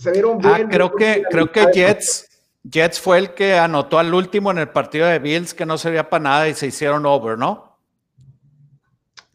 [0.00, 0.68] Se vieron ah, bien.
[0.70, 2.26] creo que, creo que Jets,
[2.62, 6.08] Jets fue el que anotó al último en el partido de Bills, que no servía
[6.08, 7.76] para nada y se hicieron over, ¿no?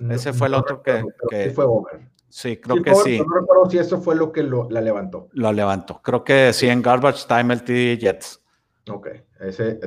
[0.10, 2.10] Ese fue el otro que, Sí fue over.
[2.30, 3.20] Sí, creo que sí.
[3.20, 5.30] No recuerdo si eso fue lo que lo, la levantó.
[5.34, 6.02] Lo levantó.
[6.02, 8.42] Creo que sí en Garbage Time el TD Jets.
[8.90, 9.10] Ok,
[9.42, 9.80] ese,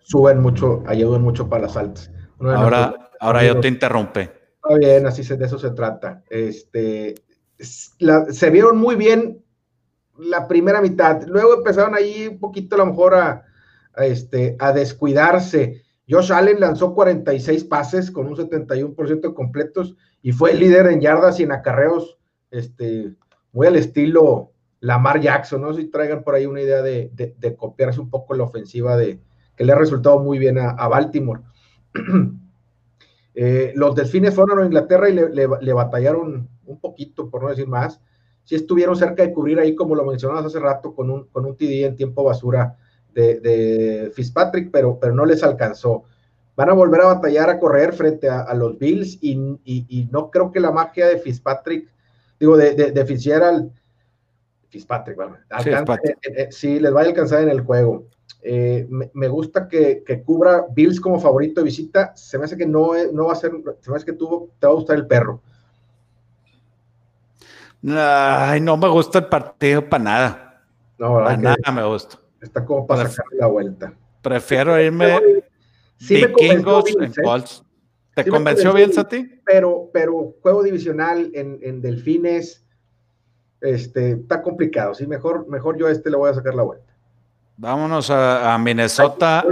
[0.00, 2.10] suben mucho, ayudan mucho para las altas.
[2.40, 4.22] ahora, ahora yo te interrumpe.
[4.54, 6.24] Está bien, así se, de eso se trata.
[6.30, 7.14] Este,
[7.58, 9.44] se vieron muy bien
[10.22, 11.26] la primera mitad.
[11.26, 13.44] Luego empezaron ahí un poquito a lo mejor a,
[13.96, 15.82] este, a descuidarse.
[16.08, 21.00] Josh Allen lanzó 46 pases con un 71% de completos y fue el líder en
[21.00, 22.18] yardas y en acarreos,
[22.50, 23.14] este,
[23.52, 27.10] muy al estilo Lamar Jackson, no sé si traigan por ahí una idea de,
[27.58, 29.20] copiarse un poco la ofensiva de
[29.54, 31.42] que le ha resultado muy bien a, Baltimore.
[33.32, 38.02] Eh, los delfines fueron a Inglaterra y le, batallaron un poquito, por no decir más.
[38.50, 41.56] Sí estuvieron cerca de cubrir ahí, como lo mencionabas hace rato, con un, con un
[41.56, 42.76] TD en tiempo basura
[43.14, 46.02] de, Fitzpatrick, pero, pero no les alcanzó.
[46.56, 50.58] van a volver a batallar a correr frente a, los Bills y, no creo que
[50.58, 51.94] la magia de Fitzpatrick,
[52.40, 53.70] digo, de, de, Fitzgerald,
[54.68, 55.36] Fitzpatrick, bueno,
[56.50, 58.06] sí, les va a alcanzar en el juego.
[58.42, 62.16] Eh, me, gusta que, cubra Bills como favorito de visita.
[62.16, 64.66] Se me hace que no, no va a ser, se me hace que tú, te
[64.66, 65.40] va a gustar el perro.
[67.88, 70.62] Ay, no me gusta el partido para nada.
[70.98, 72.18] No, para nada me gusta.
[72.40, 73.92] Está como para sacarle la vuelta.
[74.22, 75.18] Prefiero irme
[75.98, 77.12] sí Vikingos en ¿eh?
[77.22, 77.62] Colts.
[78.14, 79.40] ¿Te convenció bien a ti?
[79.44, 82.64] Pero, pero juego divisional en, en, Delfines
[83.60, 84.94] este, está complicado.
[84.94, 86.92] Sí, mejor, mejor yo a este le voy a sacar la vuelta.
[87.56, 89.44] Vámonos a, a Minnesota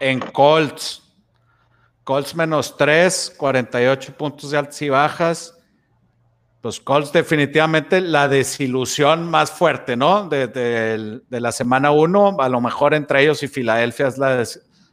[0.00, 1.02] en Colts.
[2.04, 5.55] Colts menos 3, 48 puntos de altas y bajas.
[6.66, 10.28] Los Colts definitivamente la desilusión más fuerte, ¿no?
[10.28, 14.18] De, la semana 1, a lo mejor entre ellos y Filadelfia es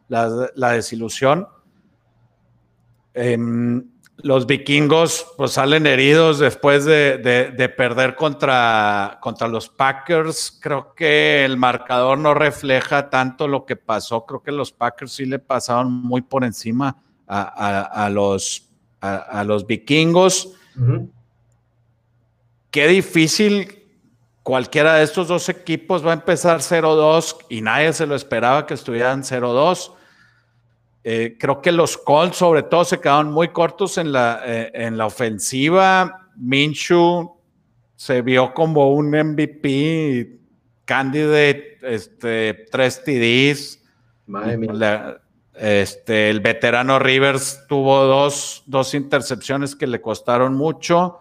[0.07, 1.47] la, desilusión.
[3.15, 10.59] Em, los vikingos pues salen heridos después de, perder contra, contra los Packers.
[10.62, 14.27] Creo que el marcador no refleja tanto lo que pasó.
[14.27, 18.69] Creo que los Packers sí le pasaron muy por encima a, los,
[19.01, 20.53] a, los vikingos
[22.73, 23.83] qué difícil
[24.41, 28.73] cualquiera de estos dos equipos va a empezar 0-2 y nadie se lo esperaba que
[28.73, 29.93] estuvieran 0-2.
[31.03, 34.97] Eh, creo que los Colts sobre todo se quedaron muy cortos en la, eh, en
[34.97, 36.29] la ofensiva.
[36.36, 37.36] Minshew
[37.95, 40.39] se vio como un MVP
[40.83, 43.83] candidate, este, tres TDs.
[45.53, 51.19] este, el veterano Rivers tuvo dos, dos intercepciones que le costaron mucho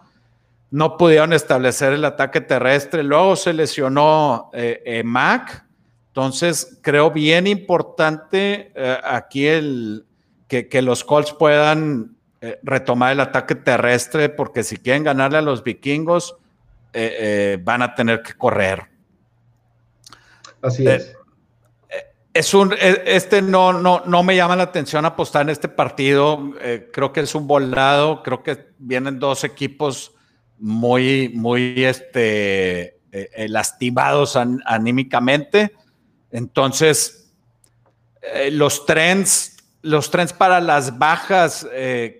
[0.73, 3.03] no pudieron establecer el ataque terrestre.
[3.03, 5.67] Luego se lesionó eh, eh, Mac.
[6.07, 10.03] Entonces, creo bien importante eh, aquí el,
[10.47, 12.15] que, los Colts puedan
[12.63, 16.35] retomar el ataque terrestre, porque si quieren ganarle a los vikingos,
[17.63, 18.87] van a tener que correr.
[20.61, 21.15] Así es.
[22.33, 26.51] Es un, este no, no, no me llama la atención apostar en este partido.
[26.91, 28.23] creo que es un volado.
[28.23, 30.13] Creo que vienen dos equipos
[30.57, 34.35] muy, muy este, eh, eh, lastimados
[34.65, 35.75] anímicamente.
[36.31, 37.31] Entonces,
[38.21, 41.67] eh, los trends, los trends para las bajas,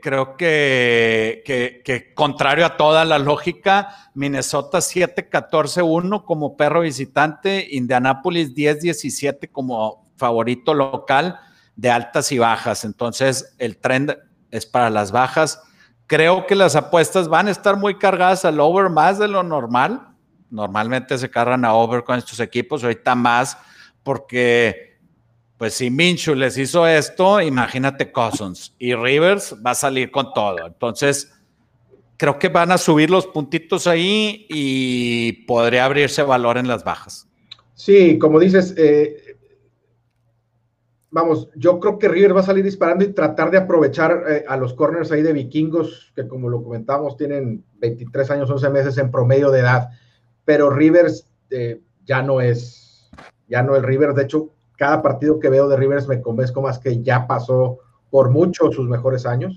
[0.01, 1.41] creo que,
[1.83, 10.73] que, contrario a toda la lógica, Minnesota 7-14-1 como perro visitante, Indianapolis 10-17 como favorito
[10.73, 11.39] local
[11.75, 12.83] de altas y bajas.
[12.83, 14.15] Entonces, el trend
[14.51, 15.61] es para las bajas
[16.07, 20.07] Creo que las apuestas van a estar muy cargadas al over más de lo normal.
[20.49, 23.57] Normalmente se cargan a over con estos equipos, ahorita más,
[24.03, 24.93] porque
[25.57, 30.67] pues si Minshew les hizo esto, imagínate Cousins y Rivers va a salir con todo.
[30.67, 31.31] Entonces,
[32.17, 37.27] creo que van a subir los puntitos ahí y podría abrirse valor en las bajas.
[37.75, 39.32] Sí, como dices, eh,
[41.13, 44.57] vamos, yo creo que River va a salir disparando y tratar de aprovechar eh, a
[44.57, 49.11] los corners ahí de vikingos, que como lo comentamos, tienen 23 años, 11 meses en
[49.11, 49.89] promedio de edad,
[50.43, 53.11] pero Rivers eh, ya no es,
[53.47, 56.79] ya no es Rivers, de hecho, cada partido que veo de Rivers me convenzco más
[56.79, 57.77] que ya pasó
[58.09, 59.53] por mucho sus mejores años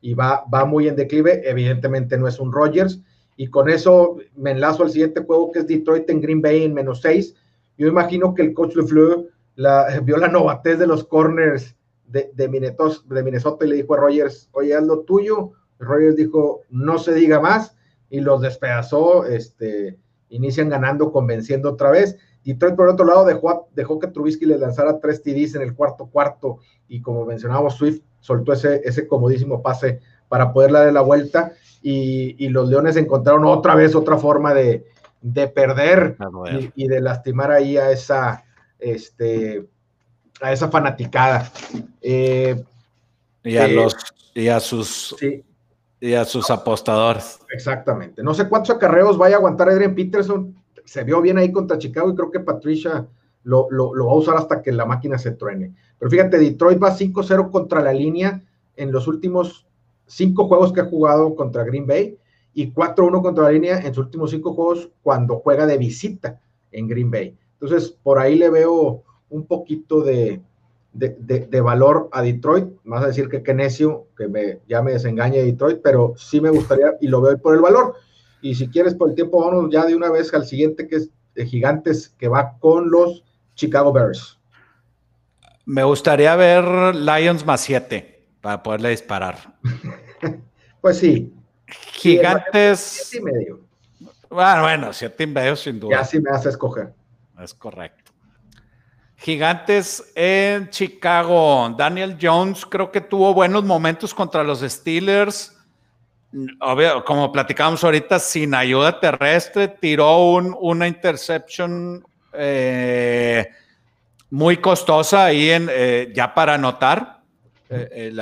[0.00, 3.00] y va, va muy en declive, evidentemente no es un Rogers,
[3.36, 6.72] y con eso me enlazo al siguiente juego que es Detroit en Green Bay en
[6.72, 7.34] menos 6,
[7.78, 9.26] yo imagino que el coach LeFleur
[9.60, 14.48] la, vio la novatez de los corners de, de, Minnesota, y le dijo a Rogers,
[14.52, 15.52] oye, haz lo tuyo.
[15.78, 17.76] Rogers dijo, no se diga más,
[18.08, 19.96] y los despedazó, este,
[20.28, 22.16] inician ganando, convenciendo otra vez.
[22.44, 26.06] Detroit, por otro lado, dejó, dejó que Trubisky le lanzara tres TDs en el cuarto
[26.06, 31.52] cuarto, y como mencionábamos, Swift soltó ese, ese comodísimo pase para poder darle la vuelta,
[31.82, 34.84] y, los Leones encontraron otra vez otra forma de,
[35.54, 36.16] perder
[36.74, 38.44] y, y, de lastimar ahí a esa,
[38.80, 39.66] este,
[40.40, 41.50] a esa fanaticada.
[42.02, 42.62] Eh,
[43.44, 43.94] y, a eh, los,
[44.34, 45.16] y a sus
[46.00, 47.38] y a sus apostadores.
[47.52, 48.22] Exactamente.
[48.22, 50.56] No sé cuántos acarreos vaya a aguantar Adrian Peterson.
[50.84, 53.06] Se vio bien ahí contra Chicago y creo que Patricia
[53.44, 55.74] lo, va a usar hasta que la máquina se truene.
[55.98, 58.42] Pero fíjate, Detroit va 5-0 contra la línea
[58.76, 59.66] en los últimos
[60.06, 62.16] cinco juegos que ha jugado contra Green Bay
[62.54, 66.40] y 4-1 contra la línea en sus últimos cinco juegos cuando juega de visita
[66.72, 67.36] en Green Bay.
[67.60, 70.40] Entonces, por ahí le veo un poquito de,
[71.62, 72.68] valor a Detroit.
[72.84, 76.50] Más a decir que qué necio, que me, ya me desengañe Detroit, pero sí me
[76.50, 77.96] gustaría y lo veo por el valor.
[78.40, 81.10] Y si quieres, por el tiempo, vamos ya de una vez al siguiente, que es
[81.34, 84.38] de Gigantes, que va con los Chicago Bears.
[85.66, 89.36] Me gustaría ver Lions más 7 para poderle disparar.
[90.80, 91.32] pues sí.
[91.66, 93.08] Gigantes.
[93.10, 93.60] 7 y medio.
[94.30, 95.98] Bueno, bueno, 7 y medio sin duda.
[95.98, 96.94] Ya sí me hace escoger.
[97.42, 98.12] Es correcto.
[99.16, 101.74] Gigantes en Chicago.
[101.76, 105.56] Daniel Jones creo que tuvo buenos momentos contra los Steelers.
[106.60, 113.48] Obvio, como platicábamos ahorita, sin ayuda terrestre, tiró un, una interception eh,
[114.30, 117.20] muy costosa ahí en, eh, ya para anotar.
[117.68, 118.12] Eh,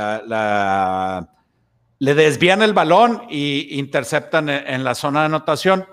[2.01, 5.87] le desvían el balón y interceptan en la zona de anotación.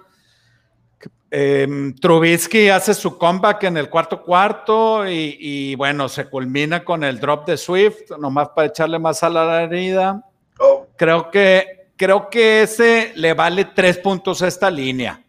[1.38, 7.20] Em, Trubisky hace su comeback en el cuarto cuarto y, bueno, se culmina con el
[7.20, 10.24] drop de Swift, nomás para echarle más a la herida.
[10.58, 10.88] Oh.
[10.96, 15.22] Creo que, creo que ese le vale tres puntos a esta línea.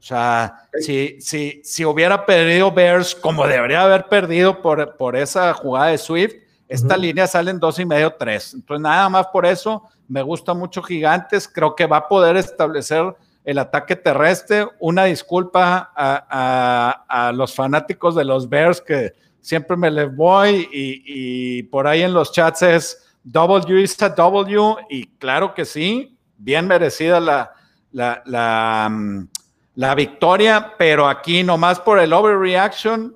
[0.00, 5.54] O sea, si, si, si hubiera perdido Bears como debería haber perdido por, por esa
[5.54, 6.34] jugada de Swift,
[6.66, 8.52] esta línea sale en dos y medio, tres.
[8.52, 11.46] Entonces, nada más por eso me gusta mucho Gigantes.
[11.46, 13.14] Creo que va a poder establecer
[13.44, 14.66] el ataque terrestre.
[14.78, 21.86] Una disculpa a, los fanáticos de los Bears que siempre me les voy y, por
[21.86, 27.20] ahí en los chats es W is a W y claro que sí, bien merecida
[27.20, 27.52] la,
[27.92, 29.28] la, la, mm,
[29.76, 33.14] la victoria, pero aquí nomás por el overreaction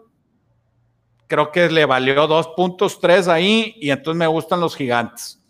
[1.26, 5.40] creo que le valió dos puntos tres ahí y entonces me gustan los gigantes.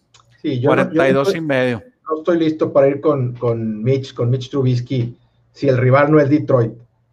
[0.40, 4.50] Sí, yo 42 y medio no estoy listo para ir con, con Mitch, con Mitch
[4.50, 5.16] Trubisky,
[5.52, 6.72] si el rival no es Detroit.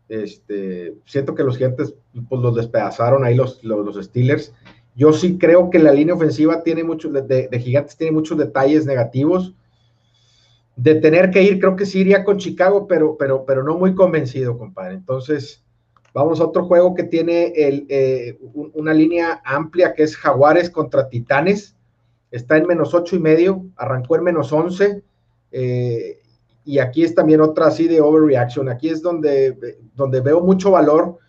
[0.09, 1.95] Este, siento que los gigantes
[2.29, 4.53] pues, los despedazaron ahí los, los, Steelers.
[4.95, 9.55] Yo sí creo que la línea ofensiva tiene muchos, de, gigantes tiene muchos detalles negativos.
[10.75, 13.95] De tener que ir, creo que sí iría con Chicago, pero, pero, pero no muy
[13.95, 14.95] convencido, compadre.
[14.95, 15.63] Entonces,
[16.13, 18.37] vamos a otro juego que tiene el, eh,
[18.73, 21.75] una línea amplia que es Jaguares contra Titanes
[22.33, 25.03] está en menos ocho y medio, arrancó en menos once,
[25.51, 26.19] eh,
[26.65, 28.69] y aquí es también otra así de overreaction.
[28.69, 31.19] Aquí es donde, donde veo mucho valor,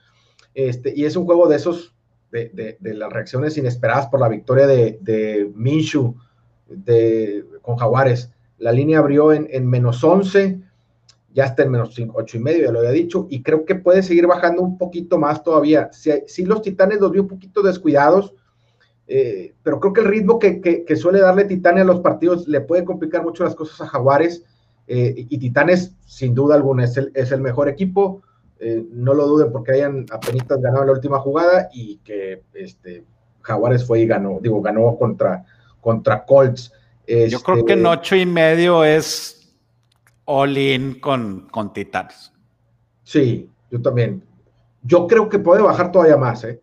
[0.55, 1.95] este, y es un juego de esos,
[2.31, 6.17] de, las reacciones inesperadas por la victoria de, de Minshu
[6.69, 8.31] de, con Jaguares.
[8.57, 10.59] La línea abrió en, menos once,
[11.35, 13.75] ya está en menos cinco, ocho y medio, ya lo había dicho, y creo que
[13.75, 15.91] puede seguir bajando un poquito más todavía.
[15.93, 18.35] Si, si los Titanes los vi un poquito descuidados,
[19.07, 22.85] eh, pero creo que el ritmo que, suele darle Titanes a los partidos le puede
[22.85, 24.45] complicar mucho las cosas a Jaguares.
[24.87, 28.23] Eh, y Titanes, sin duda alguna, es el, es el mejor equipo.
[28.59, 33.05] Eh, no lo duden porque hayan apenas ganado la última jugada y que este,
[33.43, 35.45] Jaguares fue y ganó, digo, ganó contra,
[35.81, 36.73] contra Colts.
[37.07, 39.55] Yo creo que en este, ocho y medio es
[40.25, 42.33] all-in con, con Titanes.
[43.03, 44.23] Sí, yo también.
[44.83, 46.61] Yo creo que puede bajar todavía más, ¿eh?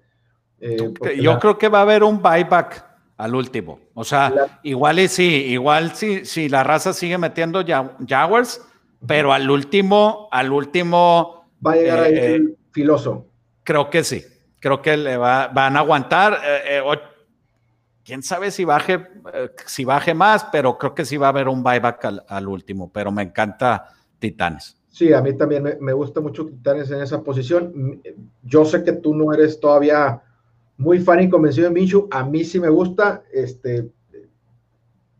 [0.61, 0.77] Eh,
[1.19, 2.85] yo creo que va a haber un buyback
[3.17, 3.79] al último.
[3.95, 7.63] O sea, igual y sí, igual si, si la raza sigue metiendo
[8.07, 8.61] Jaguars,
[9.05, 11.45] pero al último, al último.
[11.65, 13.27] Va a llegar ahí eh, el filoso.
[13.63, 14.23] Creo que sí.
[14.59, 16.39] Creo que le va, van a aguantar.
[16.43, 16.81] Eh,
[18.03, 19.07] quién sabe si baje,
[19.65, 22.91] si baje más, pero creo que sí va a haber un buyback al, al último.
[22.91, 23.87] Pero me encanta
[24.19, 24.77] Titanes.
[24.87, 28.01] Sí, a mí también me, me, gusta mucho Titanes en esa posición.
[28.43, 30.21] Yo sé que tú no eres todavía
[30.81, 32.07] muy fan y convencido de Minshew.
[32.09, 33.23] A mí sí me gusta.
[33.31, 33.87] Este,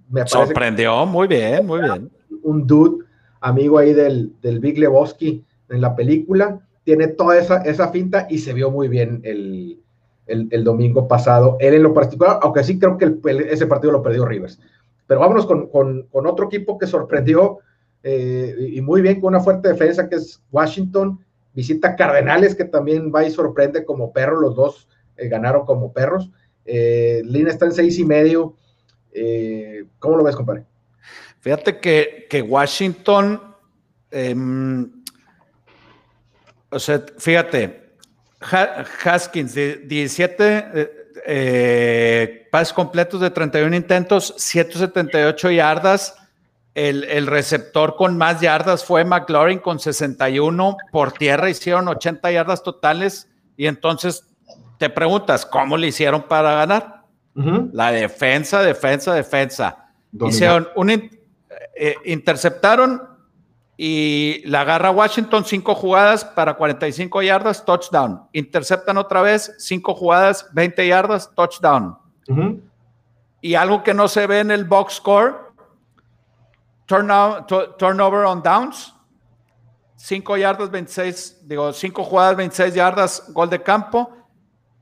[0.09, 2.11] me Sorprendió, muy bien, muy bien.
[2.41, 3.05] Un dude,
[3.39, 6.59] amigo ahí del, del Big Lebowski en la película.
[6.83, 9.79] Tiene toda esa, esa finta y se vio muy bien el,
[10.25, 11.57] el, domingo pasado.
[11.59, 13.15] Él en lo particular, aunque sí creo que
[13.49, 14.59] ese partido lo perdió Rivers.
[15.05, 17.59] Pero vámonos con, con, con otro equipo que sorprendió
[18.01, 21.19] eh, y muy bien con una fuerte defensa que es Washington.
[21.53, 24.87] Visita Cardenales que también va y sorprende como perro los dos
[25.21, 26.31] eh, ganaron como perros.
[26.65, 28.55] Eh, Lina está en seis y medio.
[29.13, 30.65] Eh, ¿Cómo lo ves, compadre?
[31.39, 33.39] Fíjate que, que Washington,
[34.09, 34.91] em,
[36.69, 37.93] o sea, fíjate,
[39.03, 40.97] Haskins, 17
[42.51, 46.15] pases completos de 31 intentos, 178 yardas.
[46.73, 52.63] El, el, receptor con más yardas fue McLaurin con 61 por tierra, hicieron 80 yardas
[52.63, 54.30] totales y entonces
[54.81, 57.03] te preguntas, ¿cómo le hicieron para ganar?
[57.71, 59.91] La defensa, defensa, defensa.
[60.27, 62.99] Hicieron un, eh, interceptaron
[63.77, 68.23] y la agarra Washington cinco jugadas para 45 yardas, touchdown.
[68.33, 71.95] Interceptan otra vez, cinco jugadas, 20 yardas, touchdown.
[73.39, 75.53] Y algo que no se ve en el box score,
[76.87, 78.95] turnover on downs,
[79.95, 84.17] 5 yardas, 26, digo, 5 jugadas, 26 yardas, gol de campo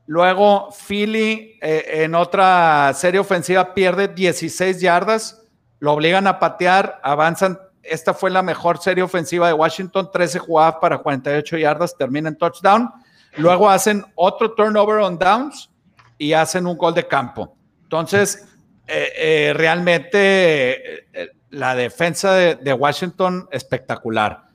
[0.10, 5.44] Luego Philly eh, en otra serie ofensiva pierde 16 yardas,
[5.78, 7.60] lo obligan a patear, avanzan.
[7.84, 12.36] Esta fue la mejor serie ofensiva de Washington, 13 jugadas para 48 yardas, termina en
[12.36, 12.90] touchdown.
[13.38, 15.70] Luego hacen otro turnover on downs
[16.18, 17.56] y hacen un gol de campo.
[17.84, 18.48] Entonces,
[18.88, 21.06] eh, eh, realmente
[21.52, 24.46] la defensa de, Washington espectacular.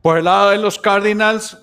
[0.00, 1.58] Por el lado de los Cardinals,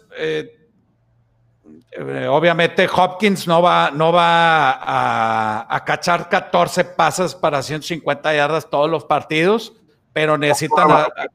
[1.98, 9.06] obviamente Hopkins no va, no va a, cachar 14 pases para 150 yardas todos los
[9.06, 9.74] partidos,
[10.14, 10.90] pero necesitan...
[10.92, 11.28] ¿eh?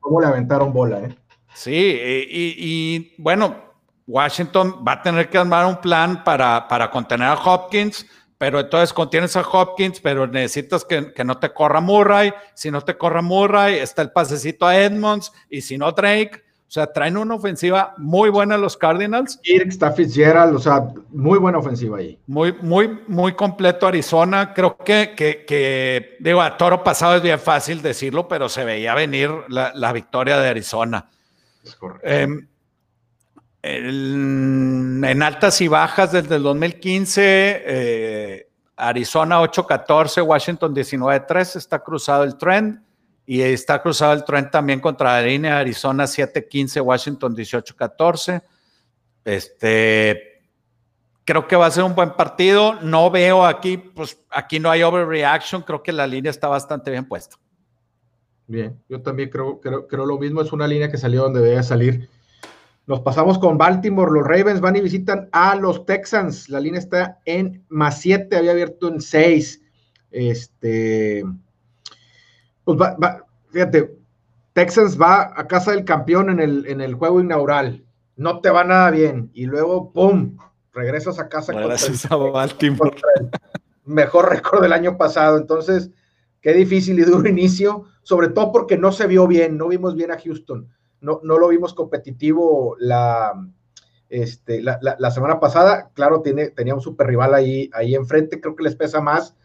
[0.00, 1.00] ¿Cómo, le, aventaron bola?
[1.00, 1.16] Eh?
[1.52, 1.98] Sí,
[2.30, 3.56] y, bueno,
[4.06, 8.06] Washington va a tener que armar un plan para, para contener a Hopkins,
[8.38, 12.32] pero entonces contienes a Hopkins, pero necesitas que, que, no te corra Murray.
[12.54, 16.72] Si no te corra Murray, está el pasecito a Edmonds, y si no Drake, o
[16.72, 19.40] sea, traen una ofensiva muy buena los Cardinals.
[19.42, 22.16] Kirk, está Fitzgerald, o sea, muy buena ofensiva ahí.
[22.28, 24.54] Muy, muy, muy completo Arizona.
[24.54, 29.32] Creo que, que, digo, a toro pasado es bien fácil decirlo, pero se veía venir
[29.48, 31.10] la, victoria de Arizona.
[31.64, 32.06] Es correcto.
[32.08, 32.46] Em,
[33.64, 37.22] en altas y bajas desde el 2015,
[37.66, 42.80] eh, Arizona 8-14, Washington 19-3, está cruzado el trend.
[43.30, 48.42] Y está cruzado el tren también contra la línea Arizona 7-15, Washington 18-14.
[49.24, 50.42] Este,
[51.24, 52.80] creo que va a ser un buen partido.
[52.82, 55.62] No veo aquí, pues aquí no hay overreaction.
[55.62, 57.36] Creo que la línea está bastante bien puesta.
[58.48, 60.42] Bien, yo también creo, creo, creo lo mismo.
[60.42, 62.10] Es una línea que salió donde debe salir.
[62.88, 64.10] Nos pasamos con Baltimore.
[64.10, 66.48] Los Ravens van y visitan a los Texans.
[66.48, 69.62] La línea está en más 7, había abierto en 6.
[70.10, 71.22] Este
[72.76, 73.96] pues va, fíjate,
[74.52, 77.84] Texas va a casa del campeón en el, en el juego inaugural,
[78.16, 80.36] no te va nada bien, y luego, ¡pum!,
[80.72, 81.78] regresas a casa con el,
[83.84, 85.90] mejor récord del año pasado, entonces,
[86.40, 90.10] qué difícil y duro inicio, sobre todo porque no se vio bien, no vimos bien
[90.10, 90.68] a Houston,
[91.00, 93.32] no, no lo vimos competitivo la,
[94.08, 98.64] este, la, semana pasada, claro, tiene, tenía un super rival ahí, ahí enfrente, creo que
[98.64, 99.36] les pesa más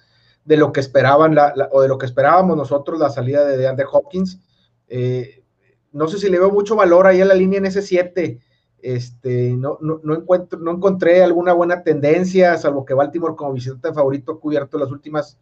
[0.46, 1.36] de lo que esperaban
[1.72, 4.40] o de lo que esperábamos nosotros la salida de DeAndre Hopkins.
[4.88, 5.44] Eh,
[5.92, 8.40] no sé si le veo mucho valor ahí en la línea en ese 7.
[8.80, 14.34] Este, no, no, encuentro, no encontré alguna buena tendencia, salvo que Baltimore como visitante favorito
[14.34, 15.40] ha cubierto las últimas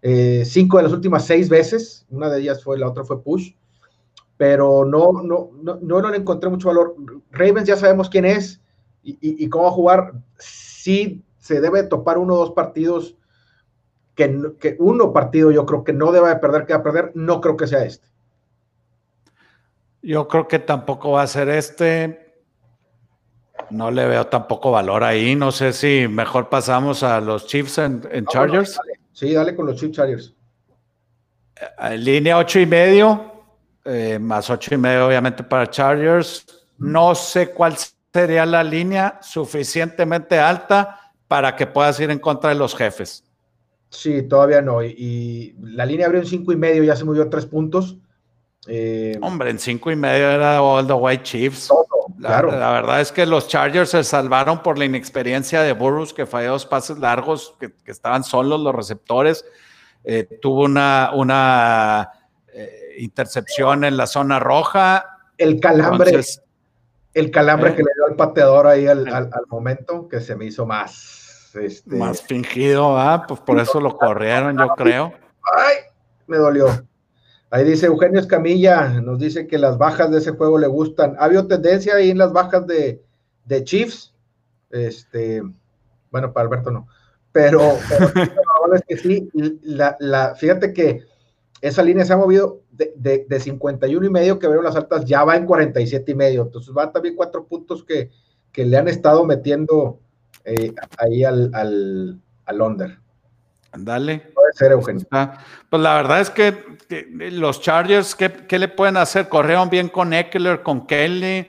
[0.00, 2.06] eh, cinco de las últimas seis veces.
[2.08, 3.52] Una de ellas fue, la otra fue Push.
[4.38, 6.96] Pero no, no, no, no, le encontré mucho valor.
[7.30, 8.62] Ravens ya sabemos quién es
[9.02, 10.12] y, y, y cómo va a jugar.
[10.38, 13.16] Sí se debe topar uno o dos partidos
[14.26, 17.40] que, uno partido yo creo que no deba de perder, que va a perder, no
[17.40, 18.06] creo que sea este.
[20.02, 22.34] Yo creo que tampoco va a ser este.
[23.70, 25.34] No le veo tampoco valor ahí.
[25.36, 28.80] No sé si mejor pasamos a los Chiefs en, Chargers.
[29.12, 30.34] Sí, dale con los Chiefs Chargers.
[31.78, 33.44] En eh, línea ocho y medio,
[33.84, 36.46] eh, más ocho y medio obviamente para Chargers.
[36.78, 37.76] No sé cuál
[38.12, 43.22] sería la línea suficientemente alta para que puedas ir en contra de los jefes.
[43.90, 44.82] Sí, todavía no.
[44.82, 47.98] Y, la línea abrió en cinco y medio, ya se movió tres puntos.
[48.66, 51.68] Eh, Hombre, en cinco y medio era All the White Chiefs.
[52.18, 52.52] claro.
[52.52, 56.52] la, verdad es que los Chargers se salvaron por la inexperiencia de Burroughs, que falló
[56.52, 59.44] dos pases largos, que, estaban solos los receptores.
[60.04, 62.10] Eh, tuvo una, una
[62.54, 65.18] eh, intercepción en la zona roja.
[65.36, 66.20] El calambre,
[67.14, 69.08] el calambre que le dio al pateador ahí al
[69.48, 71.19] momento, que se me hizo más
[71.54, 75.12] este, Más fingido, ah, pues por eso lo corrieron, yo creo.
[75.56, 75.76] Ay,
[76.26, 76.68] me dolió.
[77.50, 81.16] Ahí dice Eugenio Escamilla, nos dice que las bajas de ese juego le gustan.
[81.18, 83.02] ¿Ha habido tendencia ahí en las bajas de,
[83.64, 84.14] Chiefs?
[84.70, 85.42] Este,
[86.12, 86.86] bueno, para Alberto no.
[87.32, 87.60] Pero,
[88.74, 89.30] es que sí,
[89.62, 91.02] la, fíjate que
[91.60, 95.24] esa línea se ha movido de, de, 51 y medio que veo las altas, ya
[95.24, 96.42] va en 47 y medio.
[96.42, 98.10] Entonces van también cuatro puntos que,
[98.52, 99.98] que le han estado metiendo
[100.44, 102.98] eh, ahí al, al, al under.
[103.72, 104.18] Dale.
[104.34, 105.06] Puede ser, Eugenio.
[105.68, 106.64] Pues la verdad es que,
[107.30, 109.28] los Chargers, ¿qué, le pueden hacer?
[109.28, 111.46] Corrieron bien con Eckler, con Kelly,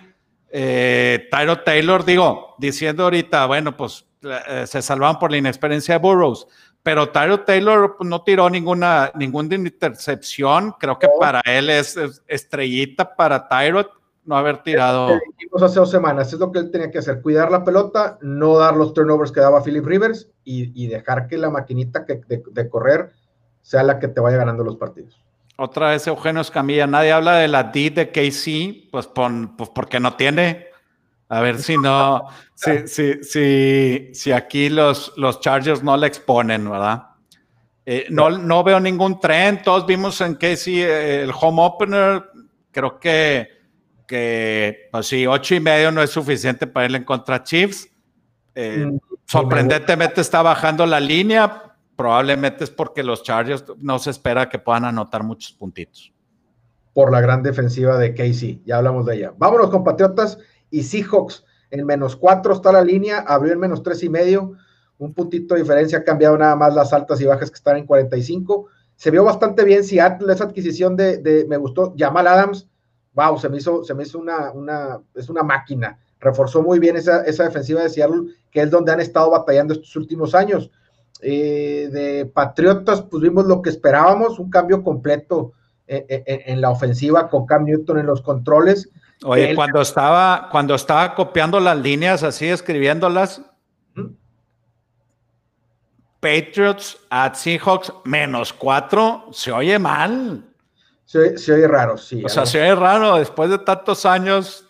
[0.49, 5.99] eh, Tyro Taylor, digo, diciendo ahorita, bueno, pues eh, se salvan por la inexperiencia de
[5.99, 6.45] Burroughs,
[6.83, 12.21] pero Tyro Taylor pues, no tiró ninguna, ninguna intercepción, creo que para él es, es
[12.27, 13.87] estrellita para Tyrod
[14.26, 15.19] no haber tirado.
[15.61, 18.76] hace dos semanas, es lo que él tenía que hacer, cuidar la pelota, no dar
[18.76, 23.11] los turnovers que daba Philip Rivers y, dejar que la maquinita que, de, correr
[23.61, 25.22] sea la que te vaya ganando los partidos.
[25.57, 30.15] Otra vez Eugenio Escamilla, nadie habla de la D de KC, pues, pues porque no
[30.15, 30.67] tiene.
[31.30, 36.69] A ver si no, si, si, si, si aquí los, los Chargers no le exponen,
[36.69, 37.11] ¿verdad?
[37.86, 39.61] Eh, no, no veo ningún tren.
[39.63, 42.24] Todos vimos en Casey eh, el home opener.
[42.72, 43.61] Creo que,
[44.12, 47.88] que pues sí, ocho y medio no es suficiente para irle en contra Chiefs.
[48.53, 51.78] Eh, mm, sorprendentemente está bajando la línea.
[51.95, 56.12] Probablemente es porque los Chargers no se espera que puedan anotar muchos puntitos.
[56.93, 58.62] Por la gran defensiva de Casey.
[58.66, 59.34] Ya hablamos de ella.
[59.38, 60.38] Vámonos, compatriotas
[60.70, 64.57] y Seahawks en menos cuatro está la línea, abrió en menos tres y medio,
[64.97, 67.86] un puntito de diferencia, ha cambiado nada más las altas y bajas que están en
[67.86, 68.68] 45.
[68.95, 72.68] Se vio bastante bien Seattle, esa adquisición de, me gustó, Jamal Adams,
[73.14, 76.97] wow, se me hizo, se me hizo una, una, es una máquina, reforzó muy bien
[76.97, 80.70] esa, esa defensiva de Seattle, que es donde han estado batallando estos últimos años.
[81.24, 85.53] Eh, de Patriotas, pues vimos lo que esperábamos, un cambio completo
[85.86, 88.89] en, en la ofensiva con Cam Newton en los controles
[89.24, 93.41] Oye, cuando estaba, cuando estaba copiando las líneas así, escribiéndolas,
[96.20, 100.43] Patriots at Seahawks menos cuatro, se oye mal.
[101.12, 102.24] Se, oye raro, sí.
[102.24, 104.66] O sea, se oye raro después de tantos años,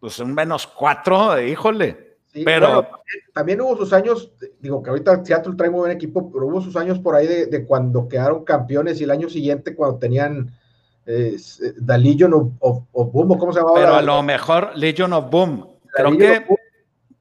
[0.00, 2.16] pues un menos cuatro, híjole.
[2.44, 2.88] pero
[3.32, 6.74] también, hubo sus años, digo que ahorita Seattle trae muy buen equipo, pero hubo sus
[6.74, 10.52] años por ahí de, de cuando quedaron campeones y el año siguiente cuando tenían
[11.06, 11.36] eh,
[11.86, 13.78] The Legion of, Boom, ¿cómo se llamaba?
[13.78, 15.68] Pero a lo mejor Legion of Boom.
[15.92, 16.44] Creo que,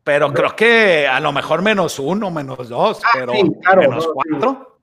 [0.03, 3.33] pero creo que a lo mejor menos uno, menos dos, ah, pero
[3.79, 4.67] menos cuatro.
[4.69, 4.74] Sí.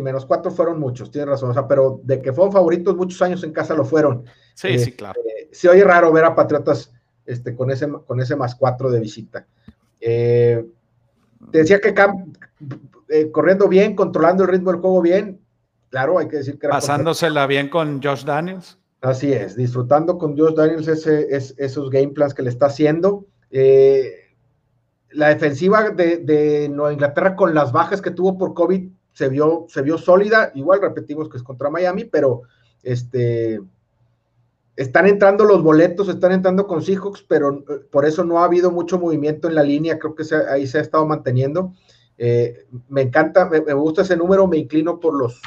[0.00, 1.50] Menos cuatro fueron muchos, tienes razón.
[1.50, 4.24] O sea, pero de que fueron favoritos muchos años en casa lo fueron.
[4.54, 5.20] Sí, sí, claro.
[5.20, 6.92] Eh, se oye raro ver a Patriotas
[7.24, 9.46] este, con, ese, con ese más cuatro de visita.
[10.00, 10.64] Eh,
[11.50, 11.94] te decía que
[13.32, 15.40] corriendo bien, controlando el ritmo del juego bien,
[15.88, 16.68] claro, hay que decir que...
[16.68, 18.78] Pasándosela bien con Josh Daniels.
[19.00, 23.26] Así es, disfrutando con Josh Daniels ese, esos game plans que le está haciendo.
[23.50, 24.20] Eh,
[25.12, 29.82] la defensiva de, Nueva Inglaterra con las bajas que tuvo por COVID se vio, se
[29.82, 32.42] vio sólida, igual repetimos que es contra Miami, pero
[32.82, 33.60] este,
[34.76, 38.70] están entrando los boletos, están entrando con Seahawks, pero eh, por eso no ha habido
[38.70, 41.72] mucho movimiento en la línea, creo que ahí se ha estado manteniendo.
[42.18, 45.40] Eh, me encanta, me, gusta ese número, me inclino por los,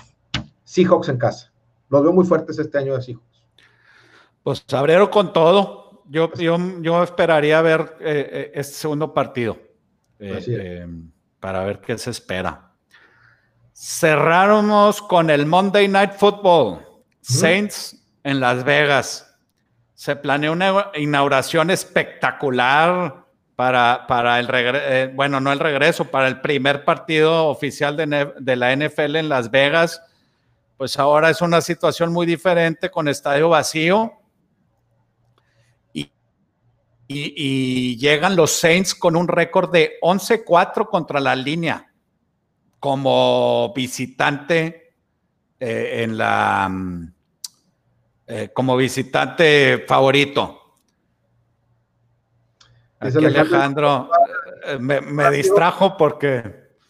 [0.64, 1.52] Seahawks en casa.
[1.90, 3.44] Los veo muy fuertes este año de Seahawks.
[4.44, 6.04] Pues abrieron con todo.
[6.10, 9.58] Yo, yo, esperaría ver eh, eh, este segundo partido
[10.20, 10.86] eh,
[11.40, 12.73] para ver qué se espera.
[13.74, 16.86] Cerráramos con el Monday Night Football.
[17.22, 19.36] Saints en Las Vegas.
[19.94, 26.42] Se planeó una inauguración espectacular para, para el regreso, bueno, no el regreso, para el
[26.42, 30.02] primer partido oficial de, de la NFL en Las Vegas
[30.84, 34.20] pues ahora es una situación muy diferente con estadio vacío.
[37.08, 41.93] Y, llegan los Saints con un récord de 11-4 contra la línea
[42.84, 44.94] como visitante
[45.58, 47.14] eh, en la mm,
[48.28, 50.60] eh, como visitante favorito.
[53.00, 54.10] Aquí Alejandro
[54.66, 56.44] eh, me, me distrajo porque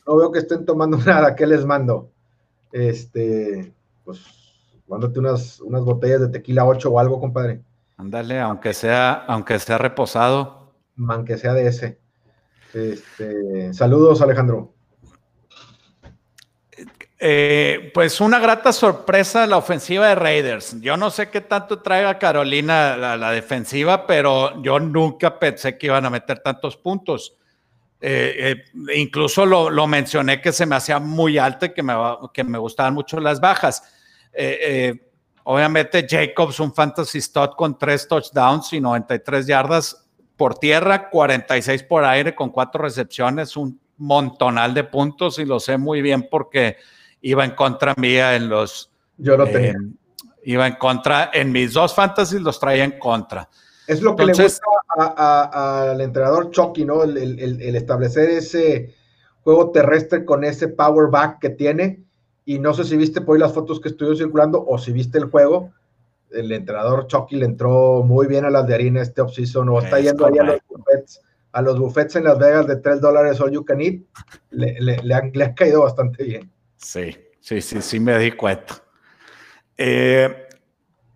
[0.07, 1.35] no veo que estén tomando nada.
[1.35, 2.09] ¿Qué les mando?
[2.71, 3.71] Este,
[4.03, 4.25] pues,
[4.87, 7.61] mándate unas, unas botellas de tequila 8 o algo, compadre.
[7.97, 10.73] Ándale, aunque sea, aunque sea reposado.
[11.07, 11.99] Aunque sea de ese.
[12.73, 14.73] Este, saludos, Alejandro.
[17.25, 20.81] Eh, pues una grata sorpresa la ofensiva de Raiders.
[20.81, 25.85] Yo no sé qué tanto traiga Carolina la, la defensiva, pero yo nunca pensé que
[25.85, 27.37] iban a meter tantos puntos.
[28.01, 32.93] Eh, eh, incluso lo, mencioné que se me hacía muy alto y que me, gustaban
[32.93, 33.83] mucho las bajas.
[35.45, 42.03] Obviamente Jacobs, un fantasy stud con tres touchdowns y 93 yardas por tierra, 46 por
[42.03, 46.75] aire con cuatro recepciones, un montonal de puntos y lo sé muy bien porque
[47.23, 48.91] iba en contra mía en los...
[49.17, 49.75] Yo lo tenía.
[50.43, 53.49] iba en contra, en mis dos fantasies los traía en contra.
[53.87, 54.61] Es lo que le gusta
[54.95, 57.03] al entrenador Chucky, ¿no?
[57.03, 58.93] El, establecer ese
[59.43, 62.03] juego terrestre con ese power back que tiene.
[62.45, 65.17] Y no sé si viste por ahí las fotos que estuvo circulando o si viste
[65.17, 65.71] el juego.
[66.31, 69.99] El entrenador Chucky le entró muy bien a las de harina este offseason o está
[69.99, 71.21] yendo ahí a los buffets,
[71.51, 74.01] a los buffets en Las Vegas de 3 dólares all you can eat.
[74.49, 76.52] Le, le, han, le, caído bastante bien.
[76.83, 78.75] Sí, sí, sí, sí me di cuenta.
[79.77, 80.47] Eh,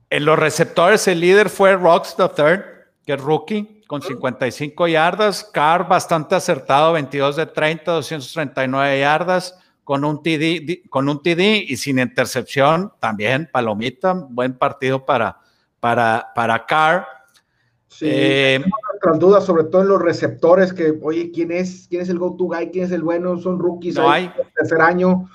[0.09, 2.63] en los receptores, el líder fue Rocks the Third,
[3.05, 5.43] que es rookie, con 55 yardas.
[5.43, 11.75] Carr bastante acertado, 22 de 30, 239 yardas, con un TD, con un TD y
[11.75, 12.93] sin intercepción.
[12.99, 15.37] También, palomita, buen partido para,
[15.79, 17.05] para, para Carr.
[17.87, 21.87] Sí, eh, nuestras dudas, sobre todo en los receptores, que, oye, ¿quién es?
[21.89, 22.69] ¿Quién es el go-to guy?
[22.69, 23.37] ¿Quién es el bueno?
[23.37, 23.95] Son rookies.
[23.95, 24.31] No hay.
[24.55, 25.29] Tercer año.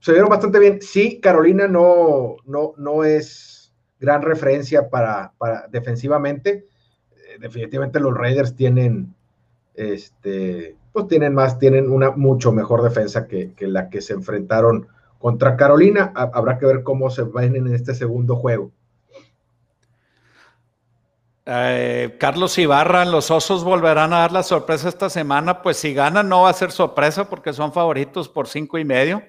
[0.00, 0.80] Se vieron bastante bien.
[0.80, 6.66] Sí, Carolina no, no, no es gran referencia para, para defensivamente.
[7.16, 9.14] Eh, definitivamente los Raiders tienen,
[9.74, 14.88] este, pues tienen más, tienen una mucho mejor defensa que, que la que se enfrentaron
[15.18, 16.12] contra Carolina.
[16.14, 18.70] Habrá que ver cómo se ven en este segundo juego.
[21.48, 25.62] Eh, Carlos Ibarra, los Osos volverán a dar la sorpresa esta semana.
[25.62, 29.22] Pues si ganan, no va a ser sorpresa porque son favoritos por cinco y medio.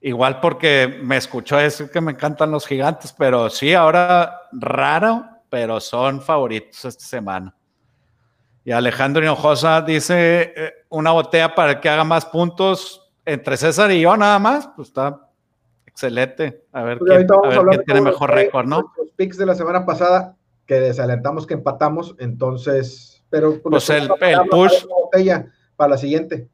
[0.00, 5.80] Igual porque me escuchó decir que me encantan los gigantes, pero sí, ahora raro, pero
[5.80, 7.54] son favoritos esta semana.
[8.64, 14.02] Y Alejandro Hinojosa dice eh, una botella para que haga más puntos entre César y
[14.02, 14.68] yo nada más.
[14.76, 15.28] Pues está
[15.86, 16.64] excelente.
[16.72, 18.92] A ver, pues quién, tiene mejor récord, ¿no?
[18.96, 20.36] Los picks de la semana pasada
[20.66, 25.46] que desalentamos que empatamos, entonces, pero pues, pues el, el push botella
[25.76, 26.48] para la siguiente.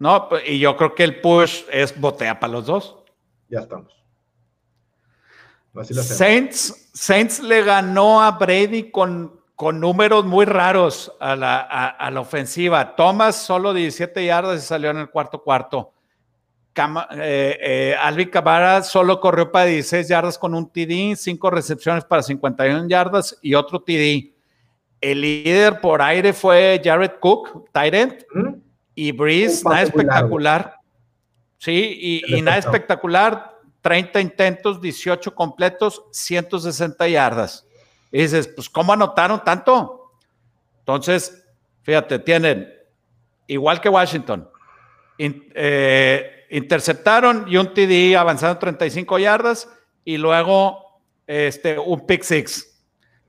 [0.00, 2.96] No, pues, y yo creo que el push es botea para los dos.
[3.50, 3.94] Ya estamos.
[5.92, 12.20] Saints, Saints le ganó a Brady con, con números muy raros a la, a, la,
[12.20, 12.96] ofensiva.
[12.96, 15.92] Thomas solo 17 yardas y salió en el cuarto cuarto.
[16.74, 22.22] eh, eh, Alvin Camara solo corrió para 16 yardas con un TD, 5 recepciones para
[22.22, 24.34] 51 yardas y otro TD.
[24.98, 28.22] El líder por aire fue Jared Cook, Tyrant.
[29.00, 30.76] Y Breeze, nada espectacular.
[31.56, 33.58] Sí, y, nada espectacular.
[33.80, 37.66] 30 intentos, 18 completos, 160 yardas.
[38.12, 40.12] Y dices, pues, ¿cómo anotaron tanto?
[40.80, 41.42] Entonces,
[41.82, 42.70] fíjate, tienen,
[43.46, 44.46] igual que Washington,
[45.16, 49.66] eh, interceptaron y un TD avanzando 35 yardas
[50.04, 52.66] y luego este, un pick six.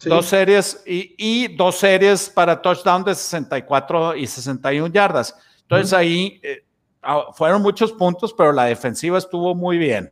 [0.04, 5.34] Dos series y, y, dos series para touchdown de 64 y 61 yardas.
[5.72, 6.66] Entonces ahí eh,
[7.02, 10.12] ah, fueron muchos puntos, pero la defensiva estuvo muy bien.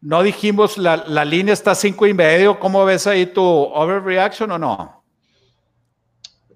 [0.00, 2.60] No dijimos, la, la, línea está cinco y medio.
[2.60, 5.04] ¿Cómo ves ahí tu overreaction o no?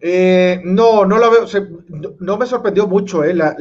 [0.00, 1.46] Eh, no, no lo veo.
[2.20, 3.56] no, me sorprendió mucho eh, la,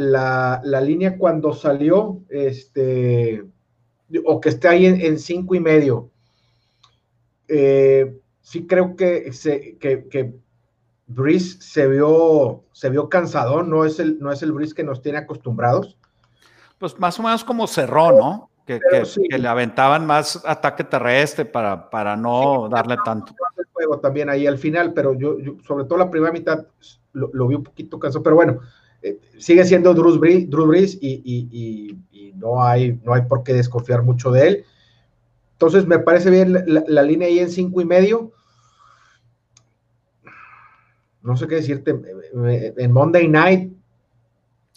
[0.64, 3.44] la, línea cuando salió, este,
[4.24, 6.12] o que esté ahí en, cinco y medio.
[7.48, 10.45] sí creo que, se, que, que
[11.08, 15.02] Brice se vio, se vio cansado, no es el, no es el Brice que nos
[15.02, 15.98] tiene acostumbrados.
[16.80, 18.50] Pues más o menos como cerró, ¿no?
[18.66, 18.80] Que,
[19.38, 23.36] le aventaban más ataque terrestre para, para no darle tanto.
[23.58, 25.38] El juego también ahí al final, pero yo,
[25.68, 26.66] sobre todo la primera mitad
[27.14, 28.60] lo, vi un poquito cansado, pero bueno,
[29.04, 31.96] eh, sigue siendo Drew Brees, y,
[32.36, 34.66] no, hay, no hay por qué desconfiar mucho de él.
[35.54, 38.34] Entonces me parece bien la, la línea ahí en cinco y medio
[41.26, 42.00] no sé qué decirte,
[42.78, 43.74] en Monday Night.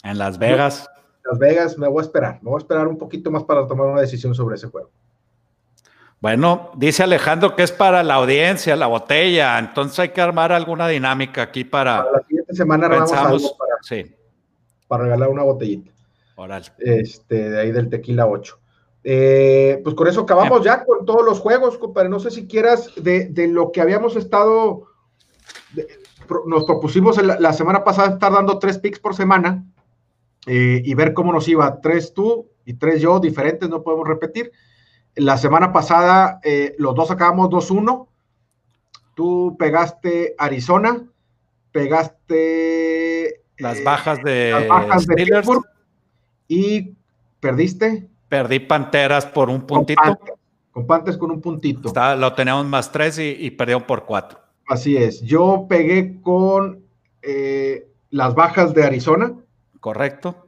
[0.03, 0.89] En Las Vegas.
[1.23, 3.87] Las Vegas, me voy a esperar, me voy a esperar un poquito más para tomar
[3.87, 4.89] una decisión sobre ese juego.
[6.19, 10.87] Bueno, dice Alejandro que es para la audiencia, la botella, entonces hay que armar alguna
[10.87, 12.03] dinámica aquí para...
[12.11, 14.11] la siguiente semana armamos algo para, sí.
[14.87, 15.91] para regalar una botellita.
[16.35, 16.63] Oral.
[16.79, 18.59] Este, de ahí del tequila 8.
[19.03, 22.09] Eh, pues con eso acabamos ya con todos los juegos, compadre.
[22.09, 24.87] No sé si quieras de, de lo que habíamos estado
[26.45, 29.63] nos propusimos la, semana pasada estar dando tres picks por semana
[30.45, 31.81] eh, y ver cómo nos iba.
[31.81, 34.51] Tres tú y tres yo, diferentes, no podemos repetir.
[35.15, 38.07] La semana pasada eh, los dos acabamos 2-1.
[39.15, 41.03] Tú pegaste Arizona,
[41.71, 45.43] pegaste las eh, bajas de, las bajas de
[46.47, 46.93] y
[47.39, 48.07] perdiste.
[48.29, 50.01] Perdí Panteras por un puntito.
[50.71, 51.91] Con Panteras con, un puntito.
[52.15, 54.48] lo teníamos más tres y, y perdieron por cuatro.
[54.69, 55.21] Así es.
[55.21, 56.85] Yo pegué con
[57.23, 59.33] eh, las bajas de Arizona.
[59.79, 60.47] Correcto.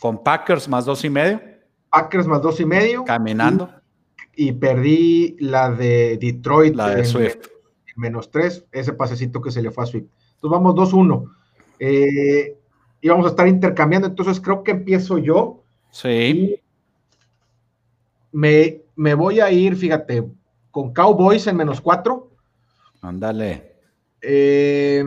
[0.00, 1.40] Con Packers más dos y medio.
[1.90, 3.04] Packers más dos y medio.
[3.04, 3.70] Caminando.
[4.36, 6.76] Y, perdí la de Detroit.
[6.76, 7.46] La de Swift.
[7.96, 8.66] menos tres.
[8.70, 10.08] Ese pasecito que se le fue a Swift.
[10.34, 11.32] Entonces vamos 2-1.
[11.78, 12.58] Eh,
[13.00, 14.08] y vamos a estar intercambiando.
[14.08, 15.62] Entonces creo que empiezo yo.
[15.90, 16.60] Sí.
[18.30, 20.22] Me, me voy a ir, fíjate,
[20.70, 22.31] con Cowboys en menos cuatro
[23.02, 23.74] Ándale.
[24.22, 25.04] Eh,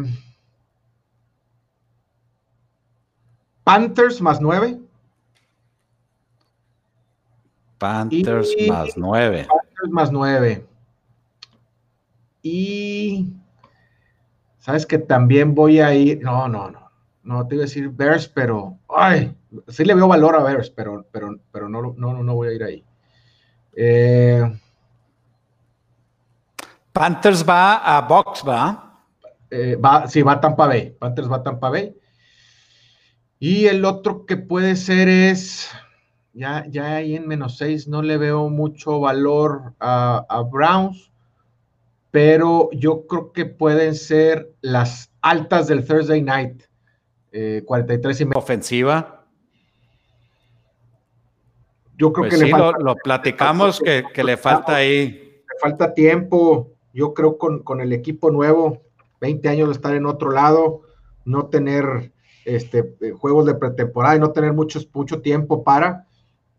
[3.63, 4.77] Panthers más nueve.
[7.77, 9.47] Panthers más nueve.
[9.47, 10.65] Panthers más nueve.
[12.43, 13.33] Y
[14.59, 16.21] sabes que también voy a ir.
[16.21, 16.91] No, no, no.
[17.23, 18.77] No te iba a decir Bears, pero.
[18.87, 19.35] Ay,
[19.69, 22.63] sí le veo valor a Bears, pero, pero, pero no, no, no voy a ir
[22.63, 22.85] ahí.
[23.75, 24.59] Eh,
[26.95, 29.03] Panthers va a Box, ¿va?
[29.51, 30.95] Eh, va, sí, va a Tampa Bay.
[30.97, 31.93] Panthers va a Tampa Bay.
[33.37, 35.69] Y el otro que puede ser es,
[36.31, 41.11] ya, ya ahí en menos seis no le veo mucho valor a, Browns,
[42.11, 46.63] pero yo creo que pueden ser las altas del Thursday night.
[47.65, 48.39] 43 eh, y medio.
[48.39, 49.25] Ofensiva.
[51.97, 55.09] Yo creo pues que le falta, lo, platicamos que, le falta ahí.
[55.09, 56.74] Le falta tiempo.
[56.95, 58.81] Yo creo con, con el equipo nuevo,
[59.19, 60.83] 20 años de estar en otro lado,
[61.25, 62.13] no tener
[62.45, 66.07] este, eh, juegos de pretemporada y no tener muchos, mucho tiempo para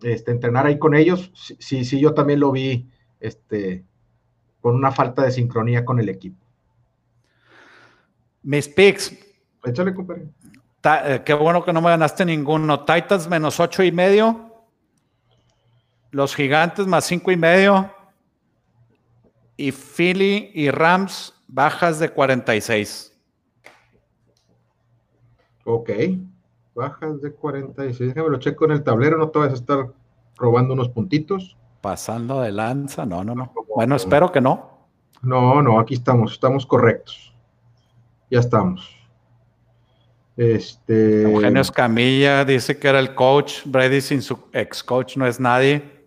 [0.03, 3.84] este, entrenar ahí con ellos, sí, sí, yo también lo vi este,
[4.61, 6.45] con una falta de sincronía con el equipo.
[8.43, 9.16] Mis picks.
[9.64, 10.28] Échale, compadre.
[10.84, 12.84] Eh, qué bueno que no me ganaste ninguno.
[12.84, 14.53] Titans menos ocho y medio.
[16.11, 17.91] Los gigantes más cinco y medio.
[19.57, 23.12] Y Philly y Rams bajas de 46.
[25.64, 25.90] Ok,
[26.74, 28.14] bajas de 46.
[28.14, 29.88] Déjame lo checo en el tablero, no te vas a estar
[30.36, 31.57] robando unos puntitos.
[31.80, 33.52] Pasando de lanza, no, no, no.
[33.74, 34.88] Bueno, espero que no.
[35.22, 37.34] No, no, aquí estamos, estamos correctos.
[38.30, 38.94] Ya estamos.
[40.36, 41.22] Este.
[41.22, 43.62] Eugenio Escamilla dice que era el coach.
[43.64, 46.07] Brady sin su ex coach no es nadie.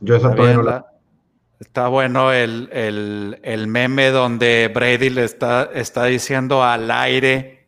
[0.00, 0.86] Yo esa está,
[1.60, 2.68] está bueno el,
[3.42, 7.66] el, meme donde Brady le está, está diciendo al aire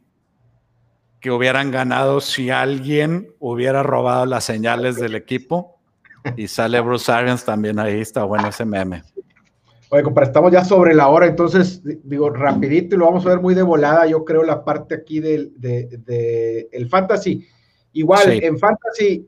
[1.20, 5.80] que hubieran ganado si alguien hubiera robado las señales del equipo.
[6.36, 9.02] Y sale Bruce Arians también ahí, está bueno ese meme.
[9.90, 13.40] Oye, compadre, estamos ya sobre la hora, entonces, digo, rapidito y lo vamos a ver
[13.40, 17.46] muy de volada, yo creo, la parte aquí del de, el fantasy.
[17.92, 19.26] Igual, en fantasy,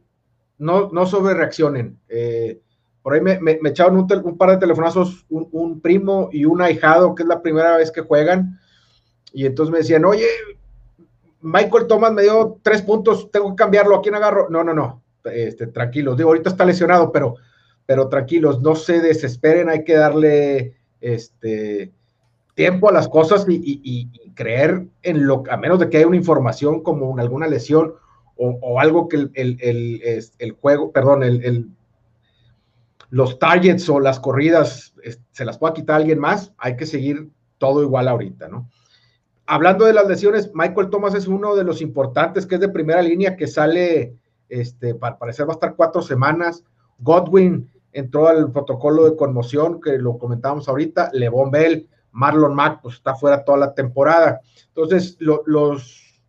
[0.58, 1.98] no, no sobre reaccionen.
[2.08, 2.60] Eh,
[3.02, 7.22] por ahí me, me, echaron un, par de telefonazos, un, primo y un ahijado, que
[7.22, 8.58] es la primera vez que juegan,
[9.32, 10.26] y entonces me decían, oye,
[11.40, 14.48] Michael Thomas me dio tres puntos, tengo que cambiarlo, ¿a quién agarro?
[14.50, 17.36] No, no, no, este, tranquilos, digo, ahorita está lesionado, pero,
[17.86, 21.92] pero tranquilos, no se desesperen, hay que darle este,
[22.54, 26.82] tiempo a las cosas y, creer en lo, a menos de que haya una información
[26.82, 27.94] como alguna lesión
[28.36, 31.68] o, algo que el, juego, perdón, el,
[33.10, 34.94] los targets o las corridas
[35.32, 38.68] se las pueda quitar alguien más, hay que seguir todo igual ahorita, ¿no?
[39.50, 43.02] hablando de las lesiones, Michael Thomas es uno de los importantes, que es de primera
[43.02, 44.14] línea, que sale,
[44.48, 46.62] este, para parecer va a estar cuatro semanas.
[46.98, 51.10] Godwin entró al protocolo de conmoción, que lo comentábamos ahorita.
[51.12, 54.40] Levon Bell, Marlon Mack, pues está fuera toda la temporada.
[54.68, 56.22] Entonces, los,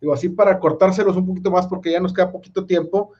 [0.00, 3.10] digo así para cortárselos un poquito más, porque ya nos queda poquito tiempo.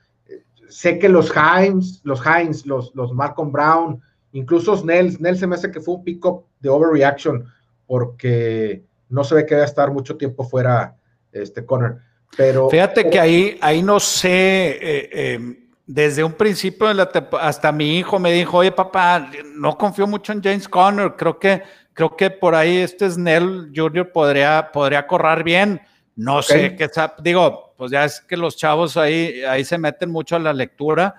[0.71, 4.01] Sé que los Hines, los Hines, los, los Malcolm Brown,
[4.31, 7.45] incluso Snell, Snell se me hace que fue un pick-up de overreaction,
[7.85, 10.95] porque no se ve que va a estar mucho tiempo fuera
[11.31, 11.99] este Connor.
[12.37, 17.11] Pero fíjate que ahí, ahí no sé, eh, eh, desde un principio de la
[17.41, 21.61] hasta mi hijo me dijo, oye papá, no confío mucho en James Conner, creo que,
[21.93, 24.09] creo que por ahí este Snell Jr.
[24.13, 25.81] podría, podría correr bien.
[26.21, 26.87] No sé qué
[27.23, 31.15] digo, pues ya es que los chavos ahí, ahí se meten mucho a la lectura.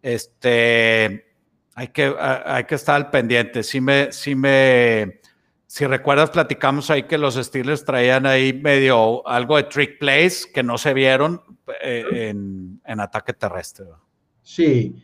[0.00, 1.26] Este,
[1.74, 3.64] hay que, hay que estar al pendiente.
[3.64, 5.18] Sí me, sí me,
[5.66, 10.62] si recuerdas, platicamos ahí que los Steelers traían ahí medio algo de trick plays que
[10.62, 11.42] no se vieron
[11.82, 13.86] eh, en, ataque terrestre.
[14.42, 14.94] Sí,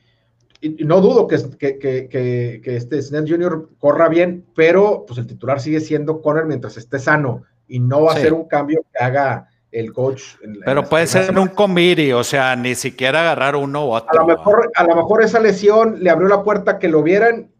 [0.60, 3.70] y no dudo que, que, que, este Snell Jr.
[3.80, 8.12] corra bien, pero pues el titular sigue siendo Conner mientras esté sano y no va
[8.12, 10.22] a ser un cambio que haga el coach.
[10.64, 14.10] pero puede ser un committee, o sea, ni siquiera agarrar uno u otro.
[14.10, 17.52] A lo, mejor, a lo mejor esa lesión le abrió la puerta que lo vieran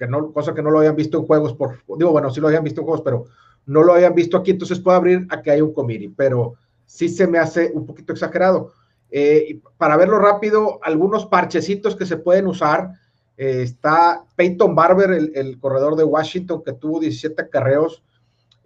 [0.00, 2.48] que no, cosa que no lo habían visto en juegos, por, digo, bueno, sí lo
[2.48, 3.26] habían visto en juegos, pero
[3.66, 6.54] no lo habían visto aquí, entonces puede abrir a que haya un committee, pero
[6.86, 8.72] sí se me hace un poquito exagerado.
[9.10, 12.92] Eh, para verlo rápido, algunos parchecitos que se pueden usar.
[13.36, 18.02] Eh, está Peyton Barber, el, corredor de Washington, que tuvo 17 carreos.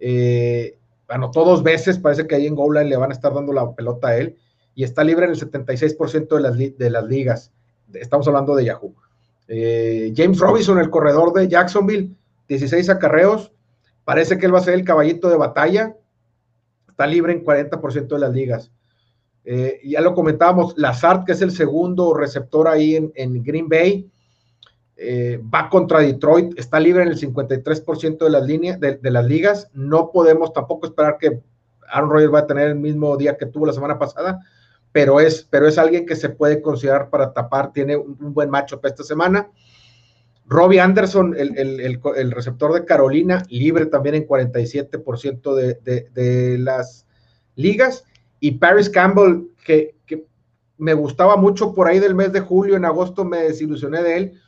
[0.07, 0.77] Eh,
[1.07, 4.09] anotó dos veces, parece que ahí en Goal le van a estar dando la pelota
[4.09, 4.37] a él.
[4.75, 7.51] Y está libre en el 76% de las, de las ligas.
[7.91, 8.93] Estamos hablando de Yahoo.
[9.47, 12.11] Eh, James Robinson, el corredor de Jacksonville,
[12.47, 13.51] 16 acarreos.
[14.03, 15.95] Parece que él va a ser el caballito de batalla.
[16.87, 18.71] Está libre en 40% de las ligas.
[19.43, 24.07] Eh, ya lo comentábamos, Lazard, que es el segundo receptor ahí en, Green Bay,
[24.97, 29.69] eh, va contra Detroit, está libre en el 53% de las, líneas, de, las ligas.
[29.73, 31.41] No podemos tampoco esperar que
[31.89, 34.39] Aaron Rodgers va a tener el mismo día que tuvo la semana pasada,
[34.91, 38.79] pero es, pero es alguien que se puede considerar para tapar, tiene un, buen macho
[38.79, 39.49] para esta semana.
[40.47, 47.07] Robbie Anderson, el, receptor de Carolina, libre también en 47% de, de, las
[47.55, 48.05] ligas.
[48.39, 49.95] Y Paris Campbell, que,
[50.77, 54.41] me gustaba mucho por ahí del mes de julio, en agosto me desilusioné de él,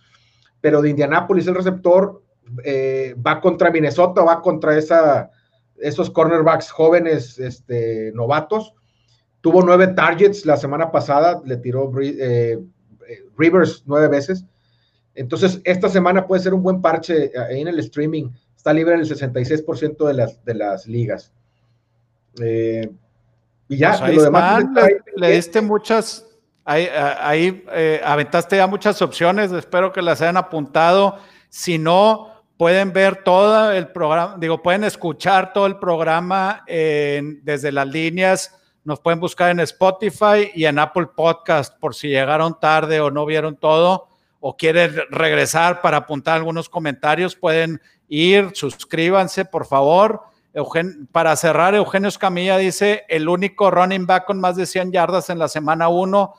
[0.68, 2.22] pero de Indianápolis el receptor
[2.65, 5.32] eh, va contra Minnesota, va contra esa,
[5.78, 8.74] esos cornerbacks jóvenes este, novatos.
[9.39, 12.59] Tuvo nueve targets la semana pasada, le tiró eh,
[13.38, 14.43] Rivers nueve veces
[15.18, 18.30] entonces, esta semana puede ser un buen parche eh, ahí en el streaming.
[18.55, 21.34] Está libre en el 66% de las, de las ligas.
[22.39, 22.88] Eh,
[23.68, 24.63] y ya, pues lo demás.
[25.15, 26.27] le, diste muchas,
[26.68, 26.88] ahí,
[27.20, 29.51] ahí eh, aventaste ya muchas opciones.
[29.51, 31.18] Espero que las hayan apuntado.
[31.49, 37.88] Si no, pueden ver todo el programa, digo, pueden escuchar todo el programa desde las
[37.88, 38.53] líneas.
[38.84, 43.26] Nos pueden buscar en Spotify y en Apple Podcast por si llegaron tarde o no
[43.26, 44.07] vieron todo
[44.39, 50.22] o quieren regresar para apuntar algunos comentarios, pueden ir, suscríbanse, por favor.
[51.11, 55.38] para cerrar, Eugenio Escamilla dice, el único running back con más de 100 yardas en
[55.38, 56.34] la semana 1,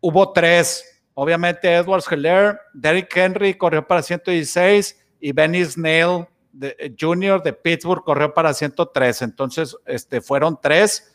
[0.00, 0.84] hubo tres.
[1.14, 7.42] Obviamente Edwards Heller, Derrick Henry corrió para 116 y Benny Snell de, eh, Jr.
[7.42, 9.22] de Pittsburgh corrió para 103.
[9.22, 11.12] Entonces, este, fueron tres.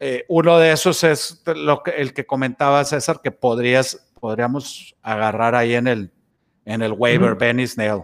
[0.00, 5.54] Eh, uno de esos es lo que, el que comentaba César, que podrías podríamos agarrar
[5.54, 6.10] ahí en el,
[6.64, 8.02] en el waiver, Benny Snell.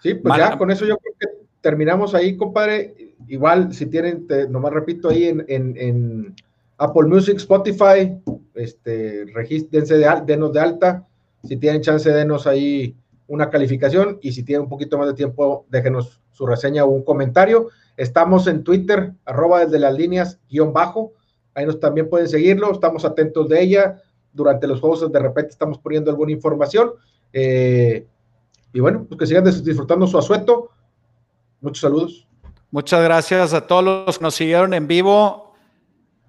[0.00, 1.26] Sí, pues ya con eso yo creo que
[1.60, 3.14] terminamos ahí, compadre.
[3.28, 6.34] Igual, si tienen, nomás repito, ahí en, en,
[6.82, 8.20] Apple Music, Spotify,
[8.54, 11.06] este, regístrense, de, denos de alta.
[11.44, 12.96] Si tienen chance, denos ahí
[13.28, 17.04] una calificación y si tienen un poquito más de tiempo, déjenos su reseña o un
[17.04, 17.68] comentario.
[17.96, 21.12] Estamos en Twitter, arroba desde las líneas, guion bajo.
[21.54, 24.02] Ahí nos también pueden seguirlo, estamos atentos de ella
[24.32, 26.92] durante los juegos de repente estamos poniendo alguna información.
[27.32, 28.06] Eh,
[28.72, 30.70] y bueno, pues que sigan disfrutando su asueto.
[31.60, 32.26] Muchos saludos.
[32.70, 35.41] Muchas gracias a todos los que nos siguieron en vivo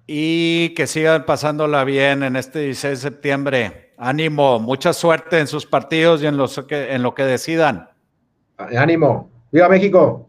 [0.06, 3.94] y que sigan pasándola bien en este 16 de septiembre.
[3.96, 7.88] Ánimo, mucha suerte en sus partidos y en, los en lo que decidan.
[8.58, 9.30] Ánimo.
[9.50, 10.28] ¡Viva México!